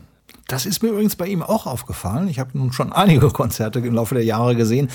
[0.50, 2.26] Das ist mir übrigens bei ihm auch aufgefallen.
[2.26, 4.88] Ich habe nun schon einige Konzerte im Laufe der Jahre gesehen.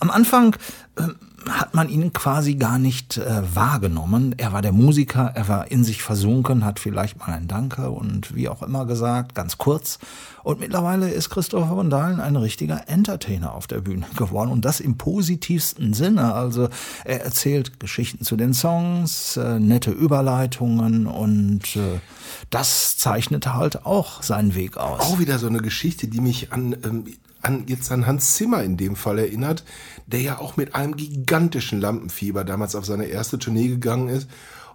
[0.00, 0.56] Am Anfang
[0.96, 1.02] äh,
[1.48, 4.34] hat man ihn quasi gar nicht äh, wahrgenommen.
[4.38, 8.34] Er war der Musiker, er war in sich versunken, hat vielleicht mal ein Danke und
[8.34, 9.98] wie auch immer gesagt, ganz kurz.
[10.42, 14.80] Und mittlerweile ist Christopher von Dahlen ein richtiger Entertainer auf der Bühne geworden und das
[14.80, 16.34] im positivsten Sinne.
[16.34, 16.68] Also
[17.04, 22.00] er erzählt Geschichten zu den Songs, äh, nette Überleitungen und äh,
[22.50, 25.00] das zeichnet halt auch seinen Weg aus.
[25.00, 27.04] Auch wieder so eine Geschichte, die mich an ähm,
[27.42, 29.64] an jetzt an Hans Zimmer in dem Fall erinnert,
[30.06, 34.28] der ja auch mit einem gigantischen Lampenfieber damals auf seine erste Tournee gegangen ist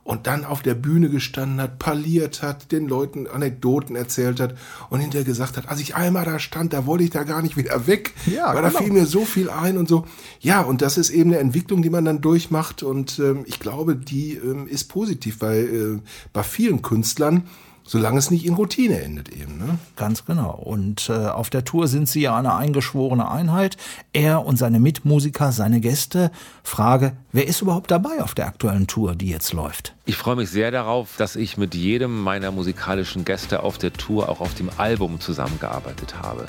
[0.07, 4.55] und dann auf der Bühne gestanden hat, parliert hat, den Leuten Anekdoten erzählt hat
[4.89, 7.57] und hinterher gesagt hat, als ich einmal da stand, da wollte ich da gar nicht
[7.57, 8.79] wieder weg, Ja, weil da genau.
[8.79, 10.05] fiel mir so viel ein und so.
[10.39, 13.97] Ja, und das ist eben eine Entwicklung, die man dann durchmacht und ähm, ich glaube,
[13.97, 15.99] die ähm, ist positiv bei, äh,
[16.31, 17.43] bei vielen Künstlern,
[17.87, 19.57] solange es nicht in Routine endet eben.
[19.57, 19.79] Ne?
[19.95, 20.51] Ganz genau.
[20.51, 23.77] Und äh, auf der Tour sind sie ja eine eingeschworene Einheit.
[24.13, 26.29] Er und seine Mitmusiker, seine Gäste.
[26.63, 29.95] Frage, wer ist überhaupt dabei auf der aktuellen Tour, die jetzt läuft?
[30.05, 34.29] Ich freue mich sehr darauf, dass ich mit jedem meiner musikalischen Gäste auf der Tour
[34.29, 36.45] auch auf dem Album zusammengearbeitet habe.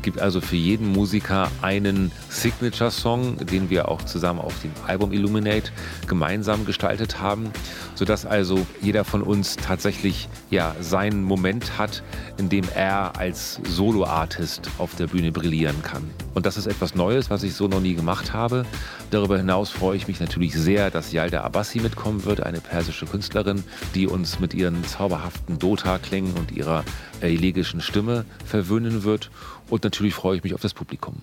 [0.00, 5.12] Es gibt also für jeden Musiker einen Signature-Song, den wir auch zusammen auf dem Album
[5.12, 5.72] Illuminate
[6.06, 7.50] gemeinsam gestaltet haben,
[7.94, 12.02] sodass also jeder von uns tatsächlich ja seinen Moment hat,
[12.38, 16.08] in dem er als Solo-Artist auf der Bühne brillieren kann.
[16.34, 18.64] Und das ist etwas Neues, was ich so noch nie gemacht habe.
[19.10, 23.64] Darüber hinaus freue ich mich natürlich sehr, dass Yalda Abbasi mitkommen wird, eine persische Künstlerin,
[23.94, 26.84] die uns mit ihren zauberhaften Dota-Klängen und ihrer
[27.20, 29.30] elegischen Stimme verwöhnen wird.
[29.68, 31.16] Und natürlich freue ich mich auf das Publikum.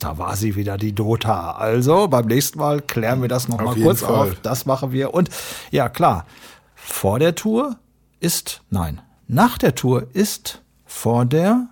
[0.00, 1.52] Da war sie wieder, die Dota.
[1.52, 4.30] Also beim nächsten Mal klären wir das noch Auf mal jeden kurz Fall.
[4.30, 4.40] auf.
[4.42, 5.12] Das machen wir.
[5.12, 5.28] Und
[5.70, 6.26] ja, klar,
[6.74, 7.76] vor der Tour
[8.18, 11.68] ist, nein, nach der Tour ist vor der,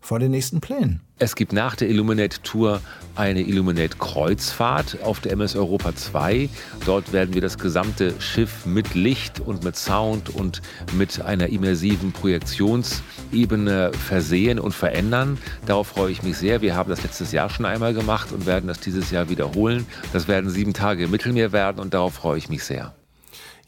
[0.00, 1.00] vor den nächsten Plänen.
[1.22, 2.80] Es gibt nach der Illuminate Tour
[3.14, 6.48] eine Illuminate Kreuzfahrt auf der MS Europa 2.
[6.84, 10.62] Dort werden wir das gesamte Schiff mit Licht und mit Sound und
[10.94, 15.38] mit einer immersiven Projektionsebene versehen und verändern.
[15.64, 16.60] Darauf freue ich mich sehr.
[16.60, 19.86] Wir haben das letztes Jahr schon einmal gemacht und werden das dieses Jahr wiederholen.
[20.12, 22.96] Das werden sieben Tage im Mittelmeer werden und darauf freue ich mich sehr.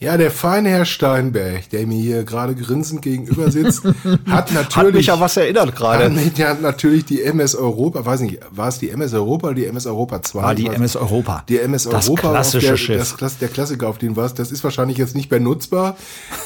[0.05, 3.85] Ja, der feine Herr Steinberg, der mir hier gerade grinsend gegenüber sitzt,
[4.29, 4.77] hat natürlich.
[4.77, 6.05] Hat mich ja was erinnert gerade.
[6.05, 9.65] Hat, hat natürlich die MS Europa, weiß nicht, war es die MS Europa oder die
[9.65, 10.43] MS Europa 2?
[10.43, 11.45] War die MS Europa.
[11.49, 12.31] Die MS das Europa.
[12.31, 13.17] Klassische der, Schiff.
[13.19, 15.97] Das, der Klassiker, auf den was, das ist wahrscheinlich jetzt nicht mehr nutzbar.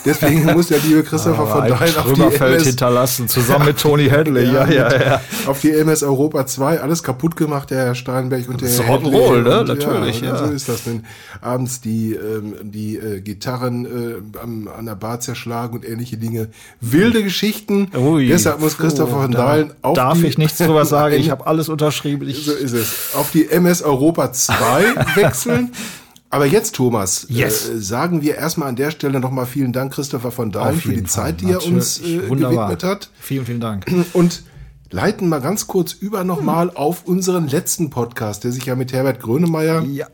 [0.04, 4.44] Deswegen muss der liebe Christopher von Dein auf die MS hinterlassen, zusammen mit Tony Hadley.
[4.52, 5.20] ja, ja, ja, ja.
[5.46, 8.94] Auf die MS Europa 2, alles kaputt gemacht, der Herr Steinberg und der das Herr
[8.94, 9.16] Hadley.
[9.16, 9.64] Rock'n'Roll, ne?
[9.64, 10.46] Natürlich, ja, ja.
[10.46, 11.04] So ist das denn.
[11.40, 16.49] Abends die, ähm, die äh, Gitarren, äh, am, an der Bar zerschlagen und ähnliche Dinge.
[16.80, 17.90] Wilde Geschichten.
[17.96, 21.14] Ui, Deshalb muss Christopher von Dahlen auf Darf die, ich nichts drüber sagen?
[21.18, 22.28] Ich habe alles unterschrieben.
[22.28, 23.14] Ich so ist es.
[23.14, 24.55] Auf die MS Europa 2
[25.14, 25.72] wechseln.
[26.30, 27.68] Aber jetzt, Thomas, yes.
[27.68, 30.96] äh, sagen wir erstmal an der Stelle nochmal vielen Dank, Christopher von Dahlen, für die
[30.96, 31.07] Fall.
[31.07, 33.11] Zeit, die er uns äh, gewidmet hat.
[33.18, 33.86] Vielen, vielen Dank.
[34.12, 34.42] Und
[34.90, 36.76] leiten mal ganz kurz über nochmal hm.
[36.76, 40.07] auf unseren letzten Podcast, der sich ja mit Herbert Grönemeyer ja.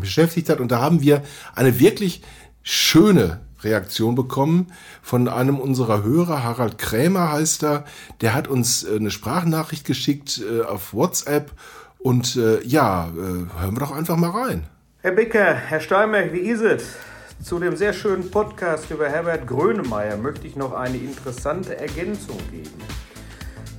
[0.00, 0.60] beschäftigt hat.
[0.60, 1.22] Und da haben wir
[1.54, 2.22] eine wirklich
[2.64, 7.84] schöne Reaktion bekommen von einem unserer Hörer, Harald Krämer heißt er.
[8.20, 11.52] Der hat uns äh, eine Sprachnachricht geschickt äh, auf WhatsApp.
[11.98, 14.64] Und äh, ja, hören wir doch einfach mal rein.
[15.00, 16.96] Herr Becker, Herr Steinberg, wie ist es?
[17.42, 22.70] Zu dem sehr schönen Podcast über Herbert Grönemeyer möchte ich noch eine interessante Ergänzung geben.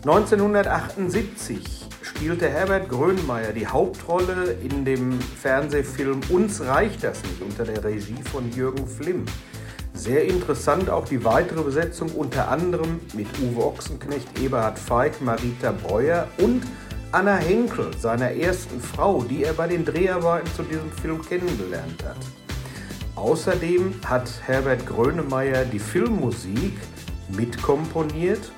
[0.04, 7.84] 1978 spielte Herbert Grönemeyer die Hauptrolle in dem Fernsehfilm Uns reicht das nicht unter der
[7.84, 9.26] Regie von Jürgen Flimm.
[9.94, 16.28] Sehr interessant auch die weitere Besetzung unter anderem mit Uwe Ochsenknecht, Eberhard Feig, Marita Breuer
[16.38, 16.64] und
[17.12, 22.18] Anna Henkel, seiner ersten Frau, die er bei den Dreharbeiten zu diesem Film kennengelernt hat.
[23.16, 26.74] Außerdem hat Herbert Grönemeyer die Filmmusik
[27.30, 28.52] mitkomponiert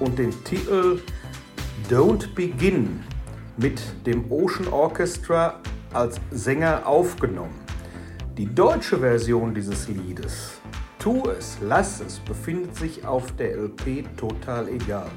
[0.00, 1.00] und den Titel
[1.90, 3.02] Don't Begin
[3.56, 5.58] mit dem Ocean Orchestra
[5.92, 7.58] als Sänger aufgenommen.
[8.38, 10.52] Die deutsche Version dieses Liedes
[11.00, 15.10] Tu es, lass es befindet sich auf der LP Total Egal.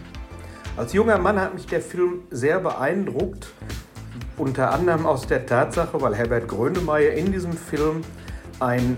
[0.76, 3.54] Als junger Mann hat mich der Film sehr beeindruckt,
[4.38, 8.02] unter anderem aus der Tatsache, weil Herbert Grönemeyer in diesem Film
[8.60, 8.98] ein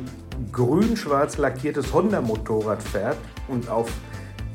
[0.53, 3.17] grün-schwarz lackiertes Honda-Motorrad fährt
[3.49, 3.91] und auf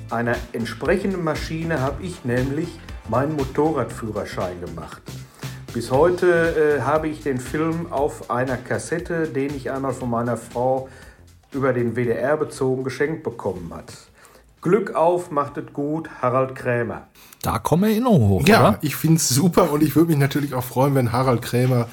[0.09, 2.79] einer entsprechenden Maschine habe ich nämlich
[3.11, 5.03] meinen Motorradführerschein gemacht.
[5.75, 10.37] Bis heute äh, habe ich den Film auf einer Kassette, den ich einmal von meiner
[10.37, 10.89] Frau
[11.53, 13.93] über den WDR bezogen geschenkt bekommen hat.
[14.63, 17.09] Glück auf, macht es gut, Harald Krämer.
[17.43, 18.79] Da kommen Erinnerungen hoch, ja, oder?
[18.83, 21.89] ich finde es super und ich würde mich natürlich auch freuen, wenn Harald Krämer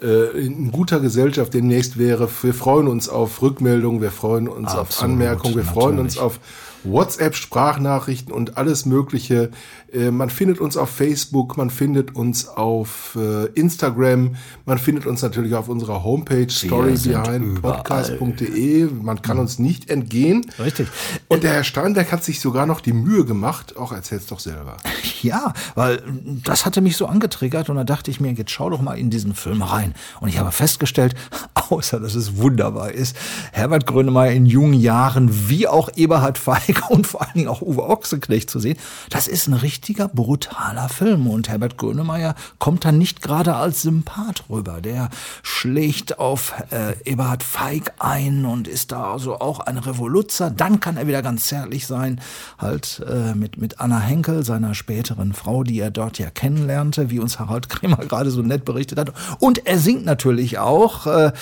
[0.00, 2.28] äh, in guter Gesellschaft demnächst wäre.
[2.42, 6.16] Wir freuen uns auf Rückmeldungen, wir freuen uns Absolut, auf Anmerkungen, wir freuen natürlich.
[6.16, 6.40] uns auf
[6.84, 9.50] WhatsApp-Sprachnachrichten und alles Mögliche.
[9.92, 15.22] Äh, man findet uns auf Facebook, man findet uns auf äh, Instagram, man findet uns
[15.22, 18.90] natürlich auf unserer Homepage storybehindpodcast.de.
[19.02, 20.46] Man kann uns nicht entgehen.
[20.58, 20.88] Richtig.
[21.28, 24.76] Und der Herr Steinberg hat sich sogar noch die Mühe gemacht, auch erzähl's doch selber.
[25.22, 26.02] Ja, weil
[26.44, 29.08] das hatte mich so angetriggert und da dachte ich mir, jetzt schau doch mal in
[29.08, 29.94] diesen Film rein.
[30.20, 31.14] Und ich habe festgestellt,
[31.70, 33.16] außer dass es wunderbar ist,
[33.52, 37.88] Herbert Grönemeyer in jungen Jahren wie auch Eberhard Feig und vor allen Dingen auch Uwe
[37.88, 38.76] Ochsenknecht zu sehen,
[39.10, 41.26] das ist ein richtiger brutaler Film.
[41.26, 44.80] Und Herbert Grönemeyer kommt dann nicht gerade als Sympath rüber.
[44.80, 45.10] Der
[45.42, 50.50] schlägt auf äh, Eberhard Feig ein und ist da also auch ein Revoluzer.
[50.50, 52.20] Dann kann er wieder ganz zärtlich sein,
[52.58, 57.20] halt äh, mit, mit Anna Henkel, seiner späteren Frau, die er dort ja kennenlernte, wie
[57.20, 59.12] uns Harald Kremer gerade so nett berichtet hat.
[59.38, 61.06] Und er singt natürlich auch.
[61.06, 61.32] Äh,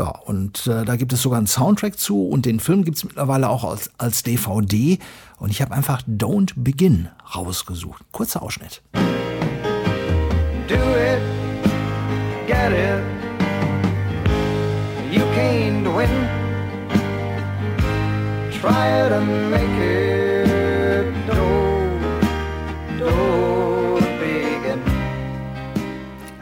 [0.00, 3.04] ja, und äh, da gibt es sogar einen Soundtrack zu und den Film gibt es
[3.04, 4.98] mittlerweile auch als, als DVD.
[5.38, 8.02] Und ich habe einfach Don't Begin rausgesucht.
[8.10, 8.80] Kurzer Ausschnitt.
[8.94, 11.20] Do it,
[12.46, 13.02] get it,
[15.12, 16.08] you can't win.
[18.58, 19.20] Try to
[19.50, 20.09] make it,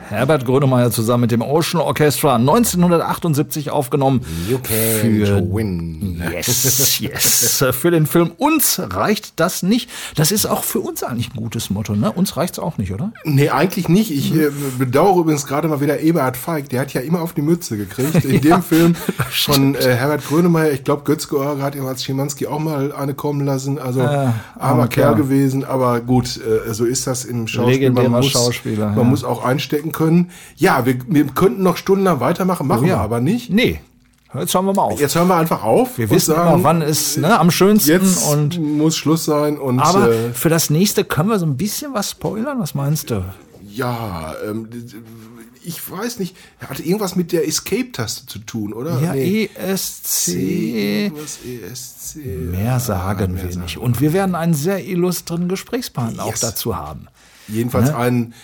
[0.08, 4.22] Herbert Grönemeyer zusammen mit dem Ocean Orchestra 1978 aufgenommen.
[4.48, 6.22] You can für win.
[6.32, 7.64] Yes, yes.
[7.72, 9.90] Für den Film Uns reicht das nicht.
[10.16, 12.10] Das ist auch für uns eigentlich ein gutes Motto, ne?
[12.10, 13.12] Uns reicht's auch nicht, oder?
[13.24, 14.10] Nee, eigentlich nicht.
[14.10, 16.70] Ich äh, bedauere übrigens gerade mal wieder Eberhard Feig.
[16.70, 18.24] Der hat ja immer auf die Mütze gekriegt.
[18.24, 18.94] In dem Film
[19.30, 20.72] von äh, Herbert Grönemeyer.
[20.72, 23.78] Ich glaube, Götz Georg hat ihm als Schimanski auch mal eine kommen lassen.
[23.78, 25.22] Also armer, armer Kerl Kerl.
[25.22, 25.64] gewesen.
[25.64, 27.74] Aber gut, äh, so ist das im Schauspiel.
[27.74, 29.04] Legendärer man muss, Schauspieler, Man ja.
[29.04, 30.30] muss auch einstecken können.
[30.56, 33.50] Ja, wir, wir könnten noch stundenlang weitermachen, machen wir aber nicht.
[33.50, 33.80] Nee.
[34.34, 35.00] Jetzt schauen wir mal auf.
[35.00, 35.96] Jetzt hören wir einfach auf.
[35.98, 39.80] wir wissen sagen, immer, wann ist ne, am schönsten Jetzt und muss Schluss sein und
[39.80, 42.58] aber äh, für das nächste können wir so ein bisschen was spoilern.
[42.60, 43.24] Was meinst du?
[43.70, 44.68] ja, ähm,
[45.64, 46.34] ich weiß nicht,
[46.66, 49.00] hatte irgendwas mit der Escape-Taste zu tun, oder?
[49.00, 49.50] Ja, Nee.
[49.54, 50.28] ESC.
[50.28, 52.16] Irgendwas ESC.
[52.16, 53.62] Mehr sagen mehr wir sagen.
[53.64, 53.78] nicht.
[53.78, 56.40] Und wir werden einen sehr illustren Gesprächspartner auch Yes.
[56.40, 57.06] dazu haben.
[57.48, 58.34] Jedenfalls einen,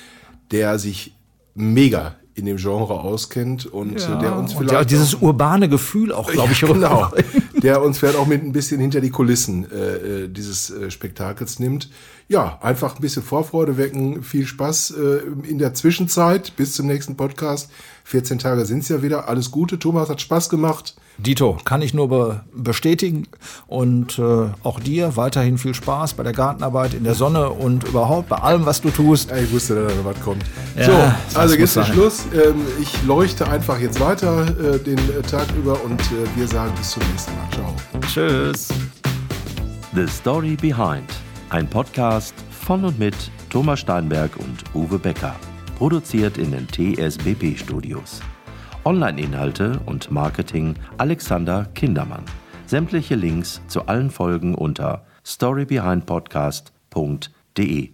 [0.50, 1.13] der sich
[1.54, 6.12] mega in dem Genre auskennt und äh, der uns vielleicht ja, dieses auch, urbane Gefühl
[6.12, 7.44] auch, glaube ich, genau, rüberbringt.
[7.62, 11.60] der uns vielleicht auch mit ein bisschen hinter die Kulissen äh, äh, dieses äh, Spektakels
[11.60, 11.90] nimmt.
[12.26, 17.16] Ja, einfach ein bisschen Vorfreude wecken, viel Spaß äh, in der Zwischenzeit bis zum nächsten
[17.16, 17.70] Podcast.
[18.04, 19.28] 14 Tage sind's ja wieder.
[19.28, 20.94] Alles Gute, Thomas hat Spaß gemacht.
[21.16, 23.26] Dito, kann ich nur be bestätigen.
[23.66, 28.28] Und äh, auch dir weiterhin viel Spaß bei der Gartenarbeit, in der Sonne und überhaupt
[28.28, 29.30] bei allem, was du tust.
[29.30, 30.44] Ja, ich wusste, dass da noch was kommt.
[30.76, 31.86] Ja, so, also jetzt ist.
[31.88, 32.24] Schluss.
[32.34, 36.72] Ähm, ich leuchte einfach jetzt weiter äh, den äh, Tag über und äh, wir sagen
[36.76, 37.48] bis zum nächsten Mal.
[37.52, 37.74] Ciao.
[38.06, 38.68] Tschüss.
[39.94, 41.08] The Story Behind.
[41.48, 43.14] Ein Podcast von und mit
[43.48, 45.36] Thomas Steinberg und Uwe Becker.
[45.78, 48.20] Produziert in den TSBB Studios.
[48.84, 52.24] Online-Inhalte und Marketing Alexander Kindermann.
[52.66, 57.93] Sämtliche Links zu allen Folgen unter storybehindpodcast.de.